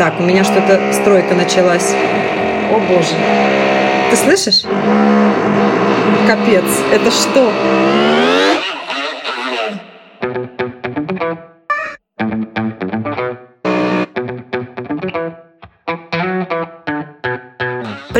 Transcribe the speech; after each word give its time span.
Так, 0.00 0.18
у 0.18 0.22
меня 0.22 0.44
что-то 0.44 0.80
стройка 0.94 1.34
началась. 1.34 1.94
О 2.72 2.78
боже. 2.88 3.14
Ты 4.08 4.16
слышишь? 4.16 4.62
Капец, 6.26 6.64
это 6.90 7.10
что? 7.10 7.52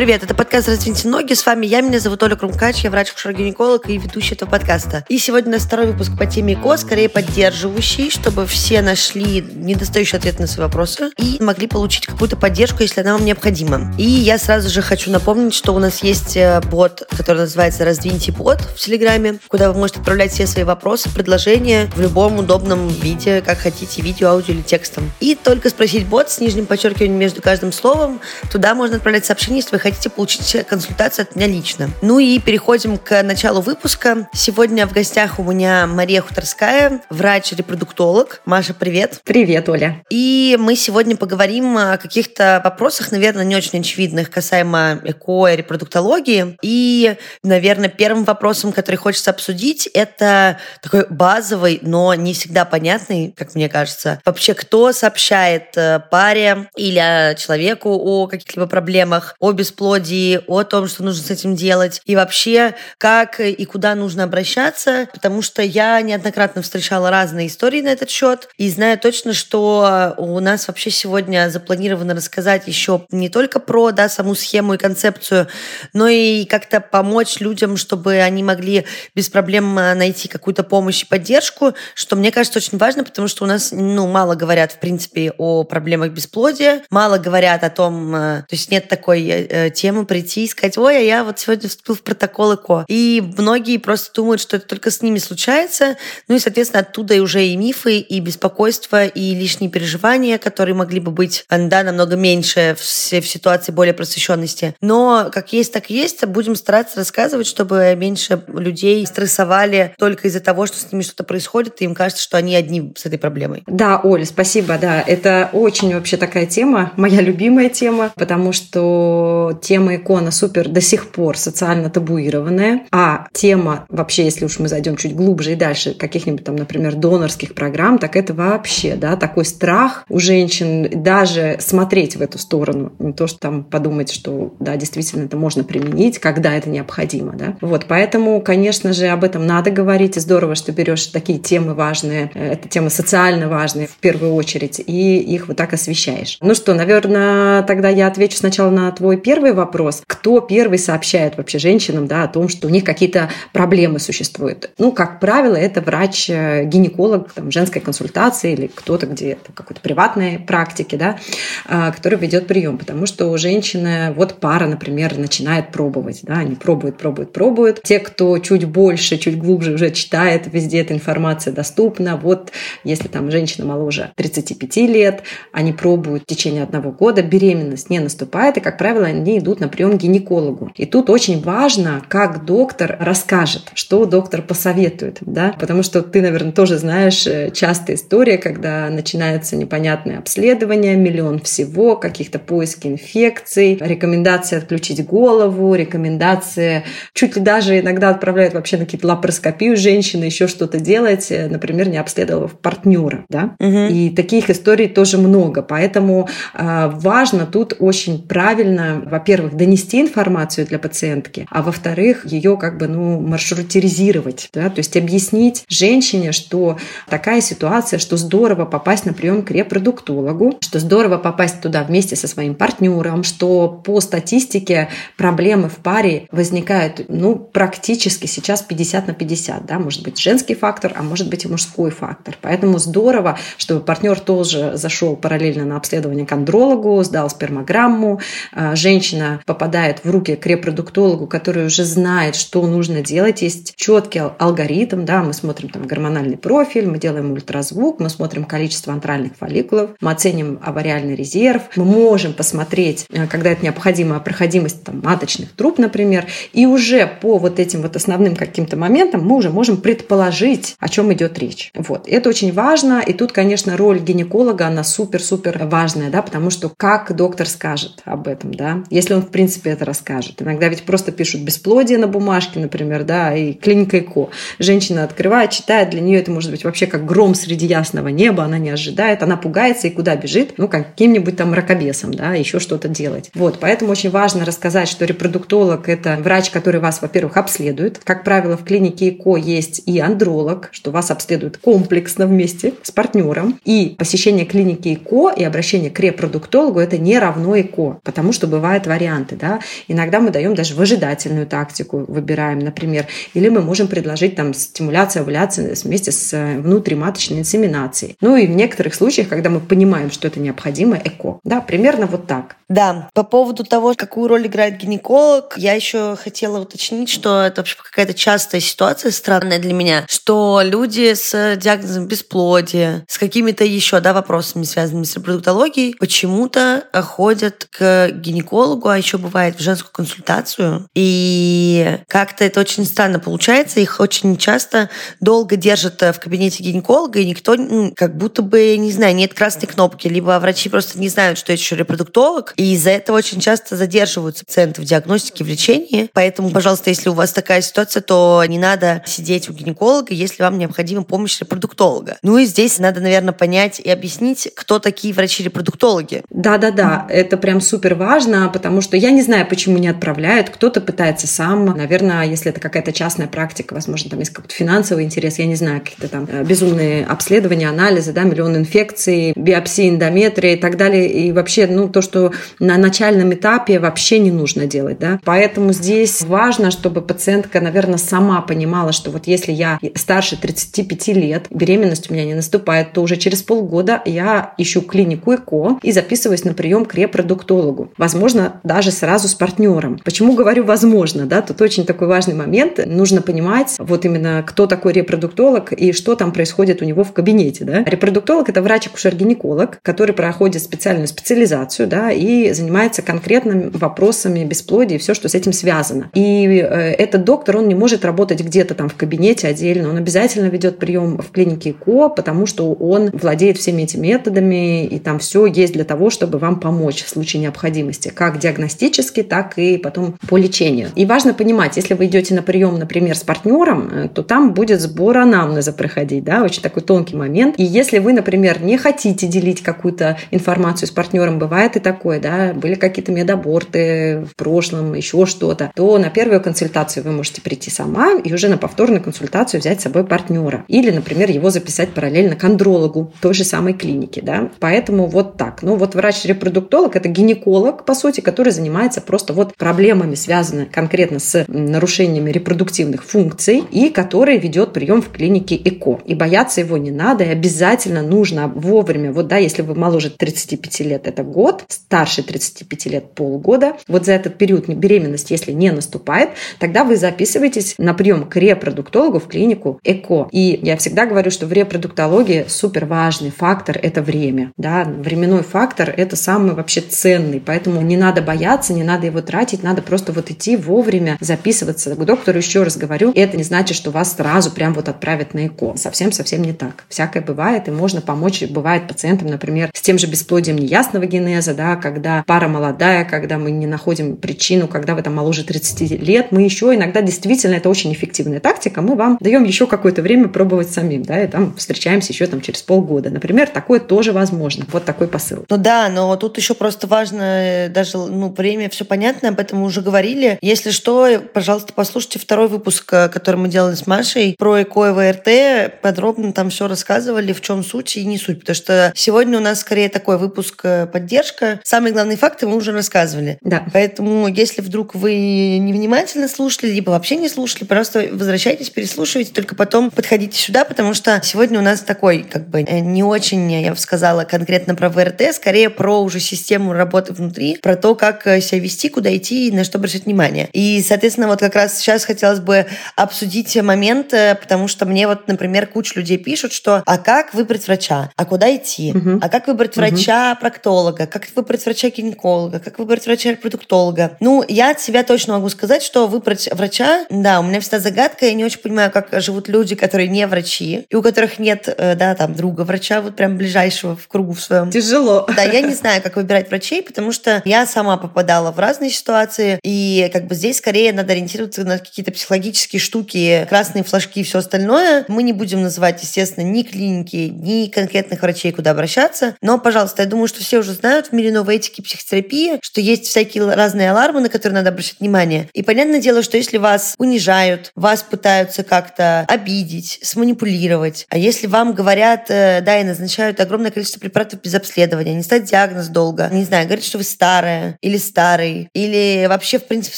Привет, 0.01 0.23
это 0.23 0.33
подкаст 0.33 0.67
«Раздвиньте 0.67 1.07
ноги». 1.07 1.35
С 1.35 1.45
вами 1.45 1.67
я, 1.67 1.81
меня 1.81 1.99
зовут 1.99 2.23
Оля 2.23 2.35
Крумкач, 2.35 2.77
я 2.77 2.89
врач-гинеколог 2.89 3.87
и 3.87 3.99
ведущий 3.99 4.33
этого 4.33 4.49
подкаста. 4.49 5.05
И 5.09 5.19
сегодня 5.19 5.49
у 5.49 5.53
нас 5.53 5.61
второй 5.61 5.91
выпуск 5.91 6.13
по 6.17 6.25
теме 6.25 6.55
ЭКО, 6.55 6.75
скорее 6.77 7.07
поддерживающий, 7.07 8.09
чтобы 8.09 8.47
все 8.47 8.81
нашли 8.81 9.41
недостающий 9.41 10.17
ответ 10.17 10.39
на 10.39 10.47
свои 10.47 10.65
вопросы 10.65 11.11
и 11.19 11.37
могли 11.39 11.67
получить 11.67 12.07
какую-то 12.07 12.35
поддержку, 12.35 12.81
если 12.81 13.01
она 13.01 13.13
вам 13.13 13.23
необходима. 13.23 13.93
И 13.99 14.03
я 14.03 14.39
сразу 14.39 14.69
же 14.69 14.81
хочу 14.81 15.11
напомнить, 15.11 15.53
что 15.53 15.71
у 15.75 15.77
нас 15.77 16.01
есть 16.01 16.35
э, 16.35 16.59
бот, 16.61 17.07
который 17.15 17.41
называется 17.41 17.85
«Раздвиньте 17.85 18.31
бот» 18.31 18.59
в 18.59 18.79
Телеграме, 18.79 19.37
куда 19.49 19.71
вы 19.71 19.77
можете 19.77 19.99
отправлять 19.99 20.31
все 20.31 20.47
свои 20.47 20.63
вопросы, 20.63 21.13
предложения 21.13 21.91
в 21.95 22.01
любом 22.01 22.39
удобном 22.39 22.87
виде, 22.87 23.43
как 23.45 23.59
хотите, 23.59 24.01
видео, 24.01 24.29
аудио 24.29 24.55
или 24.55 24.61
текстом. 24.63 25.11
И 25.19 25.35
только 25.35 25.69
спросить 25.69 26.07
бот 26.07 26.31
с 26.31 26.39
нижним 26.39 26.65
подчеркиванием 26.65 27.19
между 27.19 27.43
каждым 27.43 27.71
словом, 27.71 28.19
туда 28.51 28.73
можно 28.73 28.95
отправлять 28.95 29.27
сообщение, 29.27 29.57
если 29.57 29.75
вы 29.75 29.79
хотите 29.79 29.90
получить 30.15 30.65
консультацию 30.67 31.23
от 31.23 31.35
меня 31.35 31.47
лично. 31.47 31.89
Ну 32.01 32.19
и 32.19 32.39
переходим 32.39 32.97
к 32.97 33.21
началу 33.23 33.61
выпуска. 33.61 34.27
Сегодня 34.33 34.87
в 34.87 34.93
гостях 34.93 35.39
у 35.39 35.43
меня 35.43 35.87
Мария 35.87 36.21
Хуторская, 36.21 37.01
врач-репродуктолог. 37.09 38.41
Маша, 38.45 38.73
привет. 38.73 39.21
Привет, 39.23 39.69
Оля. 39.69 40.03
И 40.09 40.57
мы 40.59 40.75
сегодня 40.75 41.15
поговорим 41.15 41.77
о 41.77 41.97
каких-то 41.97 42.61
вопросах, 42.63 43.11
наверное, 43.11 43.43
не 43.43 43.55
очень 43.55 43.79
очевидных 43.79 44.29
касаемо 44.29 44.99
эко 45.03 45.47
и 45.47 45.55
репродуктологии. 45.55 46.57
И, 46.61 47.15
наверное, 47.43 47.89
первым 47.89 48.23
вопросом, 48.23 48.71
который 48.71 48.95
хочется 48.95 49.31
обсудить, 49.31 49.87
это 49.87 50.59
такой 50.81 51.05
базовый, 51.09 51.79
но 51.81 52.13
не 52.13 52.33
всегда 52.33 52.65
понятный, 52.65 53.33
как 53.35 53.55
мне 53.55 53.69
кажется. 53.69 54.21
Вообще, 54.25 54.53
кто 54.53 54.91
сообщает 54.91 55.75
э, 55.75 55.99
паре 56.09 56.69
или 56.75 57.35
человеку 57.37 57.89
о 57.89 58.27
каких-либо 58.27 58.67
проблемах, 58.67 59.35
о 59.39 59.51
бесплодии, 59.51 59.80
бесплодии, 59.81 60.39
о 60.47 60.63
том, 60.63 60.87
что 60.87 61.03
нужно 61.03 61.23
с 61.23 61.31
этим 61.31 61.55
делать, 61.55 62.01
и 62.05 62.15
вообще, 62.15 62.75
как 62.99 63.39
и 63.39 63.65
куда 63.65 63.95
нужно 63.95 64.23
обращаться, 64.23 65.07
потому 65.11 65.41
что 65.41 65.63
я 65.63 65.99
неоднократно 66.01 66.61
встречала 66.61 67.09
разные 67.09 67.47
истории 67.47 67.81
на 67.81 67.87
этот 67.87 68.09
счет, 68.09 68.49
и 68.57 68.69
знаю 68.69 68.99
точно, 68.99 69.33
что 69.33 70.13
у 70.17 70.39
нас 70.39 70.67
вообще 70.67 70.91
сегодня 70.91 71.49
запланировано 71.49 72.13
рассказать 72.13 72.67
еще 72.67 73.05
не 73.11 73.29
только 73.29 73.59
про 73.59 73.91
да, 73.91 74.07
саму 74.07 74.35
схему 74.35 74.75
и 74.75 74.77
концепцию, 74.77 75.47
но 75.93 76.07
и 76.07 76.45
как-то 76.45 76.79
помочь 76.79 77.39
людям, 77.39 77.75
чтобы 77.75 78.17
они 78.17 78.43
могли 78.43 78.85
без 79.15 79.29
проблем 79.29 79.73
найти 79.73 80.27
какую-то 80.27 80.63
помощь 80.63 81.03
и 81.03 81.05
поддержку, 81.07 81.73
что 81.95 82.15
мне 82.15 82.31
кажется 82.31 82.59
очень 82.59 82.77
важно, 82.77 83.03
потому 83.03 83.27
что 83.27 83.45
у 83.45 83.47
нас 83.47 83.71
ну, 83.71 84.07
мало 84.07 84.35
говорят, 84.35 84.73
в 84.73 84.79
принципе, 84.79 85.33
о 85.39 85.63
проблемах 85.63 86.11
бесплодия, 86.11 86.83
мало 86.91 87.17
говорят 87.17 87.63
о 87.63 87.69
том, 87.71 88.13
э, 88.15 88.41
то 88.41 88.55
есть 88.55 88.69
нет 88.69 88.87
такой 88.87 89.25
э, 89.27 89.70
тему 89.71 90.05
прийти 90.05 90.45
и 90.45 90.47
сказать, 90.47 90.77
ой, 90.77 90.97
а 90.97 90.99
я 90.99 91.23
вот 91.23 91.39
сегодня 91.39 91.69
вступил 91.69 91.95
в 91.95 92.01
протокол 92.01 92.55
ЭКО. 92.55 92.85
И 92.87 93.23
многие 93.37 93.77
просто 93.77 94.13
думают, 94.13 94.41
что 94.41 94.57
это 94.57 94.67
только 94.67 94.91
с 94.91 95.01
ними 95.01 95.19
случается. 95.19 95.97
Ну 96.27 96.35
и, 96.35 96.39
соответственно, 96.39 96.81
оттуда 96.81 97.13
и 97.13 97.19
уже 97.19 97.45
и 97.45 97.55
мифы, 97.55 97.97
и 97.97 98.19
беспокойство, 98.19 99.05
и 99.05 99.33
лишние 99.33 99.71
переживания, 99.71 100.37
которые 100.37 100.75
могли 100.75 100.99
бы 100.99 101.11
быть 101.11 101.45
да, 101.49 101.83
намного 101.83 102.15
меньше 102.15 102.75
в, 102.77 102.81
в 102.81 103.27
ситуации 103.27 103.71
более 103.71 103.93
просвещенности. 103.93 104.75
Но 104.81 105.29
как 105.31 105.53
есть, 105.53 105.73
так 105.73 105.89
и 105.89 105.95
есть. 105.95 106.25
Будем 106.25 106.55
стараться 106.55 106.97
рассказывать, 106.97 107.47
чтобы 107.47 107.95
меньше 107.95 108.43
людей 108.47 109.05
стрессовали 109.05 109.95
только 109.97 110.27
из-за 110.27 110.39
того, 110.39 110.65
что 110.65 110.77
с 110.77 110.91
ними 110.91 111.01
что-то 111.01 111.23
происходит, 111.23 111.81
и 111.81 111.85
им 111.85 111.95
кажется, 111.95 112.23
что 112.23 112.37
они 112.37 112.55
одни 112.55 112.93
с 112.95 113.05
этой 113.05 113.19
проблемой. 113.19 113.63
Да, 113.67 113.99
Оля, 114.03 114.25
спасибо. 114.25 114.77
Да, 114.77 115.01
это 115.01 115.49
очень 115.53 115.93
вообще 115.93 116.17
такая 116.17 116.45
тема, 116.45 116.91
моя 116.97 117.21
любимая 117.21 117.69
тема, 117.69 118.11
потому 118.15 118.51
что 118.53 119.59
тема 119.61 119.95
икона 119.95 120.31
супер 120.31 120.67
до 120.67 120.81
сих 120.81 121.11
пор 121.11 121.37
социально 121.37 121.89
табуированная, 121.89 122.81
а 122.91 123.27
тема 123.33 123.85
вообще, 123.89 124.25
если 124.25 124.45
уж 124.45 124.59
мы 124.59 124.67
зайдем 124.67 124.97
чуть 124.97 125.15
глубже 125.15 125.53
и 125.53 125.55
дальше, 125.55 125.93
каких-нибудь 125.93 126.43
там, 126.43 126.55
например, 126.55 126.95
донорских 126.95 127.53
программ, 127.53 127.97
так 127.97 128.15
это 128.15 128.33
вообще, 128.33 128.95
да, 128.95 129.15
такой 129.15 129.45
страх 129.45 130.03
у 130.09 130.19
женщин 130.19 131.03
даже 131.03 131.57
смотреть 131.59 132.15
в 132.15 132.21
эту 132.21 132.37
сторону, 132.37 132.93
не 132.99 133.13
то, 133.13 133.27
что 133.27 133.39
там 133.39 133.63
подумать, 133.63 134.11
что, 134.11 134.53
да, 134.59 134.75
действительно 134.75 135.25
это 135.25 135.37
можно 135.37 135.63
применить, 135.63 136.19
когда 136.19 136.55
это 136.55 136.69
необходимо, 136.69 137.33
да. 137.33 137.55
Вот, 137.61 137.85
поэтому, 137.87 138.41
конечно 138.41 138.93
же, 138.93 139.07
об 139.07 139.23
этом 139.23 139.45
надо 139.45 139.71
говорить, 139.71 140.17
и 140.17 140.19
здорово, 140.19 140.55
что 140.55 140.71
берешь 140.71 141.05
такие 141.07 141.39
темы 141.39 141.73
важные, 141.73 142.31
э, 142.33 142.53
это 142.53 142.69
темы 142.69 142.89
социально 142.89 143.47
важные 143.47 143.87
в 143.87 143.95
первую 143.95 144.33
очередь, 144.33 144.81
и 144.85 145.19
их 145.19 145.47
вот 145.47 145.57
так 145.57 145.73
освещаешь. 145.73 146.37
Ну 146.41 146.55
что, 146.55 146.73
наверное, 146.73 147.63
тогда 147.63 147.89
я 147.89 148.07
отвечу 148.07 148.37
сначала 148.37 148.69
на 148.69 148.91
твой 148.91 149.17
первый 149.17 149.40
первый 149.41 149.55
вопрос, 149.55 150.03
кто 150.05 150.39
первый 150.39 150.77
сообщает 150.77 151.35
вообще 151.35 151.57
женщинам 151.57 152.05
да, 152.05 152.25
о 152.25 152.27
том, 152.27 152.47
что 152.47 152.67
у 152.67 152.69
них 152.69 152.83
какие-то 152.83 153.31
проблемы 153.53 153.97
существуют. 153.97 154.69
Ну, 154.77 154.91
как 154.91 155.19
правило, 155.19 155.55
это 155.55 155.81
врач-гинеколог 155.81 157.33
там, 157.33 157.49
женской 157.49 157.81
консультации 157.81 158.53
или 158.53 158.67
кто-то 158.67 159.07
где 159.07 159.39
то 159.43 159.51
какой-то 159.51 159.81
приватной 159.81 160.37
практике, 160.37 160.95
да, 160.95 161.17
а, 161.65 161.91
который 161.91 162.19
ведет 162.19 162.45
прием. 162.45 162.77
Потому 162.77 163.07
что 163.07 163.31
у 163.31 163.37
женщины, 163.39 164.13
вот 164.15 164.35
пара, 164.35 164.67
например, 164.67 165.17
начинает 165.17 165.71
пробовать. 165.71 166.19
Да, 166.21 166.35
они 166.35 166.53
пробуют, 166.53 166.99
пробуют, 166.99 167.33
пробуют. 167.33 167.81
Те, 167.81 167.97
кто 167.97 168.37
чуть 168.37 168.65
больше, 168.65 169.17
чуть 169.17 169.39
глубже 169.39 169.73
уже 169.73 169.89
читает, 169.89 170.43
везде 170.53 170.81
эта 170.81 170.93
информация 170.93 171.51
доступна. 171.51 172.15
Вот 172.15 172.51
если 172.83 173.07
там 173.07 173.31
женщина 173.31 173.65
моложе 173.65 174.11
35 174.17 174.77
лет, 174.87 175.23
они 175.51 175.73
пробуют 175.73 176.23
в 176.23 176.25
течение 176.27 176.61
одного 176.61 176.91
года, 176.91 177.23
беременность 177.23 177.89
не 177.89 177.99
наступает, 177.99 178.57
и, 178.57 178.59
как 178.59 178.77
правило, 178.77 179.07
они 179.07 179.30
идут 179.39 179.59
на 179.59 179.67
прием 179.67 179.97
к 179.97 180.01
гинекологу. 180.01 180.71
И 180.75 180.85
тут 180.85 181.09
очень 181.09 181.41
важно, 181.41 182.01
как 182.07 182.45
доктор 182.45 182.97
расскажет, 182.99 183.71
что 183.73 184.05
доктор 184.05 184.41
посоветует, 184.41 185.17
да, 185.21 185.55
потому 185.59 185.83
что 185.83 186.01
ты, 186.01 186.21
наверное, 186.21 186.51
тоже 186.51 186.77
знаешь 186.77 187.25
э, 187.27 187.51
частая 187.51 187.95
история, 187.95 188.37
когда 188.37 188.89
начинается 188.89 189.55
непонятное 189.55 190.19
обследование, 190.19 190.95
миллион 190.95 191.39
всего, 191.39 191.95
каких-то 191.95 192.39
поиски 192.39 192.87
инфекций, 192.87 193.77
рекомендации 193.79 194.57
отключить 194.57 195.05
голову, 195.05 195.73
рекомендации 195.75 196.83
чуть 197.13 197.35
ли 197.35 197.41
даже 197.41 197.79
иногда 197.79 198.09
отправляют 198.09 198.53
вообще 198.53 198.77
на 198.77 198.85
какие-то 198.85 199.07
лапароскопию 199.07 199.77
женщины, 199.77 200.25
еще 200.25 200.47
что-то 200.47 200.79
делать, 200.79 201.31
э, 201.31 201.47
например, 201.47 201.89
не 201.89 201.97
обследовав 201.97 202.59
партнера, 202.59 203.25
да, 203.29 203.55
угу. 203.59 203.87
и 203.89 204.09
таких 204.09 204.49
историй 204.49 204.87
тоже 204.87 205.17
много, 205.17 205.61
поэтому 205.61 206.27
э, 206.53 206.91
важно 206.93 207.45
тут 207.45 207.75
очень 207.79 208.27
правильно, 208.27 209.01
во-первых, 209.05 209.20
во-первых, 209.21 209.55
донести 209.55 210.01
информацию 210.01 210.65
для 210.65 210.79
пациентки, 210.79 211.45
а 211.51 211.61
во-вторых, 211.61 212.25
ее 212.25 212.57
как 212.57 212.79
бы, 212.79 212.87
ну, 212.87 213.19
маршрутизировать, 213.19 214.49
да, 214.51 214.71
то 214.71 214.79
есть 214.79 214.97
объяснить 214.97 215.63
женщине, 215.69 216.31
что 216.31 216.79
такая 217.07 217.39
ситуация, 217.41 217.99
что 217.99 218.17
здорово 218.17 218.65
попасть 218.65 219.05
на 219.05 219.13
прием 219.13 219.43
к 219.43 219.51
репродуктологу, 219.51 220.57
что 220.59 220.79
здорово 220.79 221.19
попасть 221.19 221.61
туда 221.61 221.83
вместе 221.83 222.15
со 222.15 222.27
своим 222.27 222.55
партнером, 222.55 223.23
что 223.23 223.67
по 223.67 224.01
статистике 224.01 224.89
проблемы 225.17 225.69
в 225.69 225.75
паре 225.75 226.27
возникают, 226.31 227.05
ну, 227.07 227.35
практически 227.35 228.25
сейчас 228.25 228.63
50 228.63 229.05
на 229.05 229.13
50, 229.13 229.67
да, 229.67 229.77
может 229.77 230.01
быть 230.01 230.19
женский 230.19 230.55
фактор, 230.55 230.93
а 230.95 231.03
может 231.03 231.29
быть 231.29 231.45
и 231.45 231.47
мужской 231.47 231.91
фактор. 231.91 232.35
Поэтому 232.41 232.79
здорово, 232.79 233.37
чтобы 233.57 233.81
партнер 233.81 234.19
тоже 234.19 234.71
зашел 234.77 235.15
параллельно 235.15 235.63
на 235.63 235.77
обследование 235.77 236.25
к 236.25 236.31
андрологу, 236.31 237.03
сдал 237.03 237.29
спермограмму, 237.29 238.19
а, 238.51 238.75
женщина 238.75 239.10
женщина 239.11 239.41
попадает 239.45 240.03
в 240.03 240.09
руки 240.09 240.35
к 240.35 240.45
репродуктологу, 240.45 241.27
который 241.27 241.65
уже 241.65 241.83
знает, 241.83 242.35
что 242.35 242.65
нужно 242.65 243.01
делать, 243.01 243.41
есть 243.41 243.73
четкий 243.75 244.21
алгоритм, 244.37 245.05
да, 245.05 245.23
мы 245.23 245.33
смотрим 245.33 245.69
там 245.69 245.83
гормональный 245.83 246.37
профиль, 246.37 246.87
мы 246.87 246.97
делаем 246.97 247.31
ультразвук, 247.31 247.99
мы 247.99 248.09
смотрим 248.09 248.45
количество 248.45 248.93
антральных 248.93 249.33
фолликулов, 249.37 249.91
мы 249.99 250.11
оценим 250.11 250.59
авариальный 250.63 251.15
резерв, 251.15 251.63
мы 251.75 251.85
можем 251.85 252.33
посмотреть, 252.33 253.05
э, 253.09 253.27
когда 253.27 253.51
это 253.51 253.63
необходимо, 253.63 254.19
проходимость 254.19 254.83
там, 254.83 255.01
маточных 255.03 255.51
труб, 255.51 255.77
например, 255.77 256.25
и 256.53 256.65
уже 256.65 257.07
по 257.21 257.37
вот 257.37 257.59
этим 257.59 257.81
вот 257.81 257.95
основным 257.95 258.35
каким-то 258.35 258.77
моментам 258.77 259.25
мы 259.25 259.35
уже 259.35 259.49
можем 259.49 259.77
предположить, 259.77 260.75
о 260.79 260.89
чем 260.89 261.11
идет 261.13 261.37
речь. 261.39 261.71
Вот. 261.75 262.07
Это 262.07 262.29
очень 262.29 262.53
важно, 262.53 263.01
и 263.05 263.13
тут, 263.13 263.31
конечно, 263.31 263.77
роль 263.77 263.99
гинеколога, 263.99 264.67
она 264.67 264.83
супер-супер 264.83 265.59
важная, 265.65 266.09
да, 266.09 266.21
потому 266.21 266.49
что 266.49 266.71
как 266.77 267.15
доктор 267.15 267.47
скажет 267.47 268.01
об 268.05 268.27
этом, 268.27 268.53
да, 268.53 268.83
если 269.01 269.15
он, 269.15 269.21
в 269.23 269.29
принципе, 269.29 269.71
это 269.71 269.83
расскажет. 269.83 270.41
Иногда 270.41 270.67
ведь 270.67 270.83
просто 270.83 271.11
пишут 271.11 271.41
бесплодие 271.41 271.97
на 271.97 272.07
бумажке, 272.07 272.59
например, 272.59 273.03
да, 273.03 273.35
и 273.35 273.53
клиника 273.53 273.97
ЭКО. 273.97 274.29
Женщина 274.59 275.03
открывает, 275.03 275.49
читает, 275.49 275.89
для 275.89 276.01
нее 276.01 276.19
это 276.19 276.29
может 276.29 276.51
быть 276.51 276.63
вообще 276.63 276.85
как 276.85 277.05
гром 277.05 277.33
среди 277.33 277.65
ясного 277.65 278.09
неба, 278.09 278.43
она 278.43 278.59
не 278.59 278.69
ожидает, 278.69 279.23
она 279.23 279.37
пугается 279.37 279.87
и 279.87 279.89
куда 279.89 280.15
бежит? 280.15 280.53
Ну, 280.57 280.67
каким-нибудь 280.67 281.35
там 281.35 281.49
мракобесом, 281.49 282.13
да, 282.13 282.33
еще 282.33 282.59
что-то 282.59 282.87
делать. 282.87 283.31
Вот, 283.33 283.59
поэтому 283.59 283.91
очень 283.91 284.11
важно 284.11 284.45
рассказать, 284.45 284.87
что 284.87 285.05
репродуктолог– 285.05 285.89
это 285.89 286.17
врач, 286.21 286.51
который 286.51 286.79
вас, 286.79 287.01
во-первых, 287.01 287.37
обследует. 287.37 287.99
Как 288.03 288.23
правило, 288.23 288.55
в 288.55 288.63
клинике 288.63 289.09
ЭКО 289.09 289.37
есть 289.37 289.81
и 289.87 289.99
андролог, 289.99 290.69
что 290.71 290.91
вас 290.91 291.09
обследует 291.09 291.57
комплексно 291.57 292.27
вместе 292.27 292.73
с 292.83 292.91
партнером. 292.91 293.59
И 293.65 293.95
посещение 293.97 294.45
клиники 294.45 294.93
ЭКО 294.93 295.33
и 295.35 295.43
обращение 295.43 295.89
к 295.89 295.99
репродуктологу– 295.99 296.79
это 296.81 296.99
не 296.99 297.17
равно 297.17 297.59
ЭКО, 297.59 297.99
потому 298.03 298.31
что 298.31 298.45
бывают 298.47 298.85
варианты, 298.91 299.35
да. 299.35 299.59
Иногда 299.87 300.19
мы 300.19 300.31
даем 300.31 300.55
даже 300.55 300.75
выжидательную 300.75 301.47
тактику, 301.47 302.05
выбираем, 302.07 302.59
например, 302.59 303.07
или 303.33 303.49
мы 303.49 303.61
можем 303.61 303.87
предложить 303.87 304.35
там 304.35 304.53
стимуляцию 304.53 305.21
овуляции 305.21 305.73
вместе 305.83 306.11
с 306.11 306.33
э, 306.33 306.59
внутриматочной 306.59 307.39
инсеминацией. 307.39 308.15
Ну 308.21 308.35
и 308.35 308.47
в 308.47 308.51
некоторых 308.51 308.93
случаях, 308.95 309.29
когда 309.29 309.49
мы 309.49 309.59
понимаем, 309.59 310.11
что 310.11 310.27
это 310.27 310.39
необходимо, 310.39 310.97
ЭКО. 310.97 311.39
Да, 311.43 311.61
примерно 311.61 312.05
вот 312.05 312.27
так. 312.27 312.55
Да, 312.69 313.09
по 313.13 313.23
поводу 313.23 313.63
того, 313.65 313.93
какую 313.97 314.29
роль 314.29 314.47
играет 314.47 314.77
гинеколог, 314.77 315.55
я 315.57 315.73
еще 315.73 316.15
хотела 316.15 316.61
уточнить, 316.61 317.09
что 317.09 317.41
это 317.41 317.61
вообще 317.61 317.75
какая-то 317.75 318.13
частая 318.13 318.61
ситуация, 318.61 319.11
странная 319.11 319.59
для 319.59 319.73
меня, 319.73 320.05
что 320.07 320.61
люди 320.63 321.13
с 321.13 321.57
диагнозом 321.57 322.07
бесплодия, 322.07 323.03
с 323.07 323.17
какими-то 323.17 323.65
еще 323.65 323.99
да, 323.99 324.13
вопросами, 324.13 324.63
связанными 324.63 325.03
с 325.03 325.15
репродуктологией, 325.15 325.95
почему-то 325.99 326.85
ходят 326.93 327.67
к 327.69 328.09
гинекологу, 328.11 328.80
а 328.89 328.97
еще 328.97 329.17
бывает 329.17 329.57
в 329.57 329.61
женскую 329.61 329.91
консультацию. 329.91 330.87
И 330.95 331.99
как-то 332.07 332.43
это 332.43 332.59
очень 332.59 332.85
странно 332.85 333.19
получается. 333.19 333.79
Их 333.79 333.99
очень 333.99 334.37
часто 334.37 334.89
долго 335.19 335.55
держат 335.55 336.01
в 336.01 336.19
кабинете 336.19 336.63
гинеколога, 336.63 337.19
и 337.19 337.25
никто, 337.25 337.55
как 337.95 338.17
будто 338.17 338.41
бы, 338.41 338.77
не 338.77 338.91
знаю, 338.91 339.15
нет 339.15 339.33
красной 339.33 339.67
кнопки, 339.67 340.07
либо 340.07 340.37
врачи 340.39 340.69
просто 340.69 340.99
не 340.99 341.09
знают, 341.09 341.37
что 341.37 341.51
это 341.51 341.61
еще 341.61 341.75
репродуктолог, 341.75 342.53
и 342.57 342.73
из-за 342.73 342.91
этого 342.91 343.17
очень 343.17 343.39
часто 343.39 343.75
задерживаются 343.75 344.45
пациенты 344.45 344.81
в 344.81 344.85
диагностике, 344.85 345.43
в 345.43 345.47
лечении. 345.47 346.09
Поэтому, 346.13 346.49
пожалуйста, 346.51 346.89
если 346.89 347.09
у 347.09 347.13
вас 347.13 347.31
такая 347.31 347.61
ситуация, 347.61 348.01
то 348.01 348.43
не 348.47 348.57
надо 348.57 349.03
сидеть 349.05 349.49
у 349.49 349.53
гинеколога, 349.53 350.13
если 350.13 350.43
вам 350.43 350.57
необходима 350.57 351.03
помощь 351.03 351.39
репродуктолога. 351.39 352.17
Ну 352.23 352.37
и 352.37 352.45
здесь 352.45 352.79
надо, 352.79 353.01
наверное, 353.01 353.33
понять 353.33 353.79
и 353.79 353.89
объяснить, 353.89 354.49
кто 354.55 354.79
такие 354.79 355.13
врачи-репродуктологи. 355.13 356.23
Да-да-да, 356.29 357.05
это 357.09 357.37
прям 357.37 357.59
супер 357.59 357.95
важно, 357.95 358.49
потому 358.49 358.70
что 358.79 358.95
я 358.95 359.11
не 359.11 359.21
знаю, 359.21 359.45
почему 359.45 359.77
не 359.77 359.89
отправляют. 359.89 360.49
Кто-то 360.49 360.79
пытается 360.79 361.27
сам. 361.27 361.65
Наверное, 361.65 362.25
если 362.25 362.51
это 362.51 362.61
какая-то 362.61 362.93
частная 362.93 363.27
практика, 363.27 363.73
возможно, 363.73 364.09
там 364.09 364.19
есть 364.19 364.31
какой-то 364.31 364.55
финансовый 364.55 365.03
интерес, 365.03 365.39
я 365.39 365.45
не 365.45 365.55
знаю, 365.55 365.81
какие-то 365.81 366.07
там 366.07 366.27
э, 366.31 366.43
безумные 366.43 367.05
обследования, 367.05 367.67
анализы, 367.67 368.13
да, 368.13 368.23
миллион 368.23 368.55
инфекций, 368.55 369.33
биопсии, 369.35 369.89
эндометрии 369.89 370.53
и 370.53 370.55
так 370.55 370.77
далее. 370.77 371.11
И 371.11 371.33
вообще, 371.33 371.67
ну, 371.67 371.89
то, 371.89 372.01
что 372.01 372.31
на 372.59 372.77
начальном 372.77 373.33
этапе 373.33 373.79
вообще 373.79 374.19
не 374.19 374.31
нужно 374.31 374.67
делать, 374.67 374.99
да. 374.99 375.19
Поэтому 375.25 375.73
здесь 375.73 376.21
важно, 376.21 376.71
чтобы 376.71 377.01
пациентка, 377.01 377.59
наверное, 377.59 377.97
сама 377.97 378.41
понимала, 378.41 378.91
что 378.91 379.11
вот 379.11 379.27
если 379.27 379.51
я 379.51 379.79
старше 379.95 380.39
35 380.39 381.07
лет, 381.09 381.47
беременность 381.49 382.09
у 382.09 382.13
меня 382.13 382.25
не 382.25 382.35
наступает, 382.35 382.93
то 382.93 383.01
уже 383.01 383.17
через 383.17 383.41
полгода 383.41 384.01
я 384.05 384.53
ищу 384.57 384.81
клинику 384.81 385.33
ЭКО 385.33 385.79
и 385.81 385.91
записываюсь 385.91 386.43
на 386.43 386.53
прием 386.53 386.85
к 386.85 386.95
репродуктологу. 386.95 387.91
Возможно, 387.97 388.50
даже 388.63 388.91
сразу 388.91 389.27
с 389.27 389.35
партнером. 389.35 389.99
Почему 390.03 390.33
говорю 390.33 390.63
возможно, 390.63 391.25
да, 391.25 391.41
тут 391.41 391.61
очень 391.61 391.85
такой 391.85 392.07
важный 392.07 392.35
момент. 392.35 392.79
Нужно 392.85 393.21
понимать 393.21 393.75
вот 393.79 394.05
именно, 394.05 394.43
кто 394.45 394.67
такой 394.67 394.93
репродуктолог 394.93 395.73
и 395.73 395.91
что 395.93 396.15
там 396.15 396.31
происходит 396.31 396.81
у 396.81 396.85
него 396.85 397.03
в 397.03 397.13
кабинете, 397.13 397.65
да. 397.65 397.83
Репродуктолог– 397.85 398.49
это 398.49 398.61
врач-акушер-гинеколог, 398.61 399.79
который 399.81 400.13
проходит 400.13 400.61
специальную 400.61 401.07
специализацию, 401.07 401.87
да, 401.87 402.11
и 402.11 402.51
занимается 402.53 403.01
конкретными 403.01 403.69
вопросами 403.73 404.43
бесплодия 404.43 404.97
и 404.97 404.99
все, 404.99 405.13
что 405.13 405.29
с 405.29 405.35
этим 405.35 405.53
связано. 405.53 406.09
И 406.13 406.45
э, 406.45 406.91
этот 406.93 407.23
доктор, 407.23 407.57
он 407.57 407.67
не 407.67 407.75
может 407.75 408.05
работать 408.05 408.41
где-то 408.41 408.75
там 408.75 408.89
в 408.89 408.95
кабинете 408.95 409.47
отдельно, 409.47 409.89
он 409.89 409.97
обязательно 409.97 410.47
ведет 410.47 410.77
прием 410.77 411.17
в 411.17 411.31
клинике 411.31 411.71
ЭКО, 411.71 412.09
потому 412.09 412.45
что 412.45 412.73
он 412.73 413.09
владеет 413.13 413.57
всеми 413.57 413.83
этими 413.83 414.11
методами, 414.11 414.85
и 414.85 414.99
там 414.99 415.19
все 415.19 415.45
есть 415.45 415.73
для 415.73 415.83
того, 415.83 416.09
чтобы 416.09 416.37
вам 416.37 416.59
помочь 416.59 417.03
в 417.03 417.09
случае 417.09 417.41
необходимости, 417.41 418.11
как 418.13 418.39
диагностически, 418.41 419.23
так 419.23 419.57
и 419.57 419.77
потом 419.77 420.15
по 420.27 420.37
лечению. 420.37 420.89
И 420.95 421.05
важно 421.05 421.33
понимать, 421.33 421.77
если 421.77 421.93
вы 421.93 422.05
идете 422.05 422.33
на 422.33 422.41
прием, 422.41 422.77
например, 422.77 423.15
с 423.15 423.23
партнером, 423.23 423.89
э, 423.91 424.09
то 424.09 424.23
там 424.23 424.53
будет 424.53 424.81
сбор 424.81 425.17
анамнеза 425.17 425.73
проходить, 425.73 426.23
да, 426.23 426.43
очень 426.43 426.61
такой 426.61 426.83
тонкий 426.83 427.15
момент. 427.15 427.55
И 427.57 427.63
если 427.63 427.99
вы, 427.99 428.13
например, 428.13 428.61
не 428.61 428.77
хотите 428.77 429.27
делить 429.27 429.61
какую-то 429.61 430.17
информацию 430.31 430.87
с 430.87 430.91
партнером, 430.91 431.39
бывает 431.39 431.75
и 431.75 431.79
такое, 431.79 432.19
да, 432.19 432.53
были 432.53 432.75
какие-то 432.75 433.11
медаборты 433.11 434.25
в 434.29 434.35
прошлом, 434.35 434.93
еще 434.93 435.25
что-то, 435.25 435.71
то 435.75 435.97
на 435.97 436.09
первую 436.09 436.41
консультацию 436.41 437.03
вы 437.03 437.11
можете 437.11 437.41
прийти 437.41 437.69
сама 437.69 438.13
и 438.23 438.33
уже 438.33 438.49
на 438.49 438.57
повторную 438.57 439.01
консультацию 439.01 439.61
взять 439.61 439.79
с 439.79 439.83
собой 439.83 440.03
партнера. 440.03 440.65
Или, 440.67 440.91
например, 440.91 441.29
его 441.29 441.49
записать 441.49 441.89
параллельно 441.89 442.35
к 442.35 442.43
андрологу 442.43 443.13
той 443.21 443.33
же 443.33 443.43
самой 443.43 443.73
клиники, 443.73 444.21
да. 444.23 444.49
Поэтому 444.59 445.07
вот 445.07 445.37
так. 445.37 445.61
Ну, 445.61 445.75
вот 445.75 445.95
врач-репродуктолог– 445.95 446.95
это 446.97 447.09
гинеколог, 447.09 447.85
по 447.85 447.93
сути, 447.93 448.21
который 448.31 448.53
занимается 448.53 449.01
просто 449.01 449.33
вот 449.33 449.57
проблемами, 449.57 450.15
связанными 450.15 450.69
конкретно 450.71 451.19
с 451.19 451.43
нарушениями 451.49 452.31
репродуктивных 452.31 453.03
функций 453.03 453.61
и 453.69 453.89
который 453.89 454.37
ведет 454.37 454.71
прием 454.71 455.01
в 455.01 455.09
клинике 455.09 455.57
ЭКО. 455.57 455.99
И 456.05 456.15
бояться 456.15 456.61
его 456.61 456.77
не 456.77 456.91
надо, 456.91 457.25
и 457.25 457.27
обязательно 457.27 458.01
нужно 458.01 458.47
вовремя, 458.47 459.11
вот 459.11 459.27
да, 459.27 459.35
если 459.35 459.63
вы 459.63 459.75
моложе 459.75 460.11
35 460.11 460.79
лет, 460.79 461.07
это 461.07 461.23
год, 461.23 461.65
старше 461.67 462.23
35 462.23 462.85
лет 462.85 463.13
полгода, 463.15 463.73
вот 463.89 464.05
за 464.05 464.13
этот 464.13 464.37
период 464.37 464.69
беременность, 464.69 465.29
если 465.29 465.51
не 465.51 465.71
наступает, 465.71 466.29
тогда 466.57 466.85
вы 466.85 466.95
записываетесь 466.95 467.75
на 467.77 467.93
прием 467.93 468.23
к 468.23 468.37
репродуктологу 468.37 469.19
в 469.19 469.27
клинику 469.27 469.81
ЭКО. 469.83 470.29
И 470.31 470.57
я 470.63 470.77
всегда 470.77 471.05
говорю, 471.05 471.31
что 471.31 471.47
в 471.47 471.51
репродуктологии 471.51 472.45
супер 472.47 472.85
важный 472.85 473.31
фактор– 473.31 473.77
это 473.83 474.01
время. 474.01 474.53
Да? 474.55 474.85
Временной 474.85 475.43
фактор– 475.43 475.93
это 475.97 476.15
самый 476.15 476.53
вообще 476.53 476.79
ценный, 476.79 477.41
поэтому 477.45 477.81
не 477.81 477.97
надо 477.97 478.20
бояться, 478.21 478.73
не 478.73 478.83
надо 478.83 479.07
его 479.07 479.21
тратить, 479.21 479.63
надо 479.63 479.81
просто 479.81 480.11
вот 480.11 480.31
идти 480.31 480.55
вовремя, 480.55 481.17
записываться 481.19 481.95
к 481.95 482.05
доктору, 482.05 482.37
еще 482.37 482.63
раз 482.63 482.77
говорю, 482.77 483.11
это 483.15 483.37
не 483.37 483.43
значит, 483.43 483.75
что 483.75 483.91
вас 483.91 484.15
сразу 484.15 484.51
прям 484.51 484.73
вот 484.73 484.89
отправят 484.89 485.33
на 485.33 485.47
ЭКО. 485.47 485.73
Совсем-совсем 485.77 486.41
не 486.41 486.53
так. 486.53 486.85
Всякое 486.89 487.21
бывает, 487.21 487.67
и 487.67 487.71
можно 487.71 488.01
помочь, 488.01 488.43
бывает 488.43 488.87
пациентам, 488.87 489.27
например, 489.27 489.69
с 489.73 489.81
тем 489.81 489.97
же 489.97 490.07
бесплодием 490.07 490.57
неясного 490.57 491.05
генеза, 491.05 491.53
да, 491.53 491.75
когда 491.75 492.23
пара 492.25 492.47
молодая, 492.47 493.05
когда 493.05 493.37
мы 493.37 493.51
не 493.51 493.67
находим 493.67 494.17
причину, 494.17 494.67
когда 494.67 494.95
вы 494.95 495.01
там 495.01 495.15
моложе 495.15 495.43
30 495.43 495.91
лет, 496.01 496.31
мы 496.31 496.43
еще 496.43 496.73
иногда 496.75 497.01
действительно, 497.01 497.55
это 497.55 497.69
очень 497.69 497.93
эффективная 497.93 498.39
тактика, 498.39 498.81
мы 498.81 498.95
вам 498.95 499.17
даем 499.19 499.43
еще 499.43 499.67
какое-то 499.67 500.01
время 500.01 500.27
пробовать 500.27 500.71
самим, 500.71 501.03
да, 501.03 501.23
и 501.23 501.27
там 501.27 501.53
встречаемся 501.55 502.13
еще 502.13 502.27
там 502.27 502.41
через 502.41 502.61
полгода. 502.61 503.09
Например, 503.09 503.47
такое 503.47 503.79
тоже 503.79 504.11
возможно. 504.11 504.65
Вот 504.71 504.85
такой 504.85 505.07
посыл. 505.07 505.45
Ну 505.49 505.57
да, 505.57 505.89
но 505.89 506.15
тут 506.15 506.37
еще 506.37 506.53
просто 506.53 506.87
важно, 506.87 507.23
э, 507.23 507.69
даже, 507.69 507.97
ну, 508.11 508.29
время, 508.29 508.69
все 508.69 508.85
понятно, 508.85 509.29
об 509.29 509.39
этом 509.39 509.59
мы 509.59 509.65
уже 509.65 509.81
говорили. 509.81 510.37
Если 510.41 510.71
что, 510.71 511.19
пожалуйста, 511.33 511.73
послушайте 511.73 512.19
второй 512.19 512.47
выпуск, 512.47 512.91
э, 512.93 513.09
который 513.09 513.37
мы 513.37 513.47
делали 513.47 513.75
с 513.75 513.87
Машей 513.87 514.35
про 514.37 514.61
ЭКО 514.61 514.89
и 514.89 514.91
ВРТ. 514.91 515.81
Подробно 515.81 516.33
там 516.33 516.49
все 516.49 516.67
рассказывали, 516.67 517.33
в 517.33 517.41
чем 517.41 517.63
суть 517.63 517.97
и 517.97 518.05
не 518.05 518.17
суть. 518.17 518.41
Потому 518.41 518.55
что 518.55 518.91
сегодня 518.95 519.37
у 519.37 519.41
нас 519.41 519.61
скорее 519.61 519.89
такой 519.89 520.17
выпуск 520.17 520.61
э, 520.63 520.87
поддержка. 520.87 521.59
Самые 521.63 521.93
главные 521.93 522.17
факты 522.17 522.47
мы 522.47 522.57
уже 522.57 522.71
рассказывали. 522.71 523.37
Да. 523.41 523.65
Поэтому, 523.73 524.27
если 524.27 524.61
вдруг 524.61 524.95
вы 524.95 525.57
невнимательно 525.57 526.27
слушали, 526.27 526.71
либо 526.71 526.91
вообще 526.91 527.15
не 527.15 527.29
слушали, 527.29 527.63
просто 527.63 528.09
возвращайтесь, 528.11 528.69
переслушивайте, 528.69 529.33
только 529.33 529.55
потом 529.55 529.91
подходите 529.91 530.37
сюда, 530.37 530.65
потому 530.65 530.93
что 530.93 531.19
сегодня 531.23 531.59
у 531.59 531.63
нас 531.63 531.81
такой, 531.81 532.23
как 532.23 532.47
бы, 532.49 532.61
э, 532.61 532.79
не 532.79 533.03
очень, 533.03 533.51
я 533.51 533.71
бы 533.71 533.77
сказала, 533.77 534.23
конкретно 534.23 534.75
про 534.75 534.89
ВРТ, 534.89 535.33
скорее 535.33 535.69
про 535.69 536.01
уже 536.01 536.19
систему 536.19 536.73
работы 536.73 537.13
внутри, 537.13 537.57
про 537.61 537.75
то, 537.75 537.95
как 538.01 538.23
себя 538.41 538.59
вести, 538.59 538.89
куда 538.89 539.15
идти 539.15 539.47
и 539.47 539.51
на 539.51 539.63
что 539.63 539.77
обращать 539.77 540.05
внимание. 540.05 540.49
И, 540.53 540.81
соответственно, 540.81 541.27
вот 541.27 541.39
как 541.39 541.53
раз 541.53 541.77
сейчас 541.77 542.03
хотелось 542.03 542.39
бы 542.39 542.65
обсудить 542.95 543.55
момент, 543.61 544.09
потому 544.09 544.67
что 544.67 544.87
мне 544.87 545.05
вот, 545.05 545.27
например, 545.27 545.67
куча 545.67 545.99
людей 545.99 546.17
пишут, 546.17 546.51
что 546.51 546.81
а 546.83 546.97
как 546.97 547.35
выбрать 547.35 547.67
врача, 547.67 548.09
а 548.15 548.25
куда 548.25 548.55
идти, 548.55 548.91
угу. 548.91 549.19
а 549.21 549.29
как 549.29 549.47
выбрать 549.47 549.77
врача-проктолога, 549.77 551.05
как 551.05 551.27
выбрать 551.35 551.63
врача-гинеколога, 551.63 552.59
как 552.59 552.79
выбрать 552.79 553.05
врача-репродуктолога. 553.05 554.17
Ну, 554.19 554.43
я 554.47 554.71
от 554.71 554.81
себя 554.81 555.03
точно 555.03 555.35
могу 555.35 555.49
сказать, 555.49 555.83
что 555.83 556.07
выбрать 556.07 556.49
врача, 556.51 557.05
да, 557.11 557.39
у 557.39 557.43
меня 557.43 557.59
всегда 557.59 557.79
загадка, 557.79 558.25
я 558.25 558.33
не 558.33 558.43
очень 558.43 558.59
понимаю, 558.59 558.91
как 558.91 559.09
живут 559.21 559.47
люди, 559.47 559.75
которые 559.75 560.07
не 560.07 560.25
врачи, 560.25 560.87
и 560.89 560.95
у 560.95 561.03
которых 561.03 561.37
нет, 561.37 561.73
э, 561.77 561.95
да, 561.95 562.15
там, 562.15 562.33
друга 562.33 562.61
врача, 562.61 563.01
вот 563.01 563.15
прям 563.15 563.37
ближайшего 563.37 563.95
в 563.95 564.07
кругу 564.07 564.33
в 564.33 564.41
своем. 564.41 564.71
Тяжело. 564.71 565.27
Да, 565.35 565.43
я 565.43 565.61
не 565.61 565.75
знаю, 565.75 566.01
как 566.01 566.15
выбирать 566.15 566.49
врачей, 566.49 566.81
потому 566.81 567.11
что 567.11 567.41
я 567.45 567.65
сама 567.65 567.90
сама 567.91 567.97
попадала 567.97 568.51
в 568.51 568.59
разные 568.59 568.89
ситуации, 568.89 569.59
и 569.63 570.09
как 570.13 570.27
бы 570.27 570.35
здесь 570.35 570.57
скорее 570.57 570.93
надо 570.93 571.11
ориентироваться 571.11 571.63
на 571.65 571.77
какие-то 571.77 572.11
психологические 572.11 572.79
штуки, 572.79 573.45
красные 573.49 573.83
флажки 573.83 574.21
и 574.21 574.23
все 574.23 574.39
остальное. 574.39 575.03
Мы 575.07 575.23
не 575.23 575.33
будем 575.33 575.61
называть, 575.61 576.01
естественно, 576.01 576.45
ни 576.45 576.63
клиники, 576.63 577.31
ни 577.33 577.67
конкретных 577.67 578.21
врачей, 578.21 578.51
куда 578.51 578.71
обращаться, 578.71 579.35
но, 579.41 579.57
пожалуйста, 579.59 580.03
я 580.03 580.07
думаю, 580.07 580.27
что 580.27 580.39
все 580.39 580.59
уже 580.59 580.73
знают 580.73 581.07
в 581.07 581.11
мире 581.11 581.31
новой 581.31 581.57
этики 581.57 581.81
психотерапии, 581.81 582.59
что 582.61 582.79
есть 582.79 583.07
всякие 583.07 583.53
разные 583.53 583.91
алармы, 583.91 584.21
на 584.21 584.29
которые 584.29 584.55
надо 584.55 584.69
обращать 584.69 584.99
внимание. 584.99 585.49
И 585.53 585.61
понятное 585.61 585.99
дело, 585.99 586.23
что 586.23 586.37
если 586.37 586.57
вас 586.57 586.95
унижают, 586.97 587.71
вас 587.75 588.03
пытаются 588.03 588.63
как-то 588.63 589.25
обидеть, 589.27 589.99
сманипулировать, 590.03 591.05
а 591.09 591.17
если 591.17 591.47
вам 591.47 591.73
говорят, 591.73 592.27
э, 592.29 592.61
да, 592.61 592.79
и 592.79 592.83
назначают 592.83 593.39
огромное 593.41 593.71
количество 593.71 593.99
препаратов 593.99 594.41
без 594.41 594.55
обследования, 594.55 595.13
не 595.13 595.23
ставят 595.23 595.45
диагноз 595.45 595.87
долго, 595.87 596.29
не 596.31 596.45
знаю, 596.45 596.65
говорят, 596.67 596.85
что 596.85 596.97
вы 596.97 597.03
старая 597.03 597.77
или 597.81 597.97
старый, 597.97 598.69
или 598.73 599.25
вообще, 599.27 599.59
в 599.59 599.65
принципе, 599.65 599.97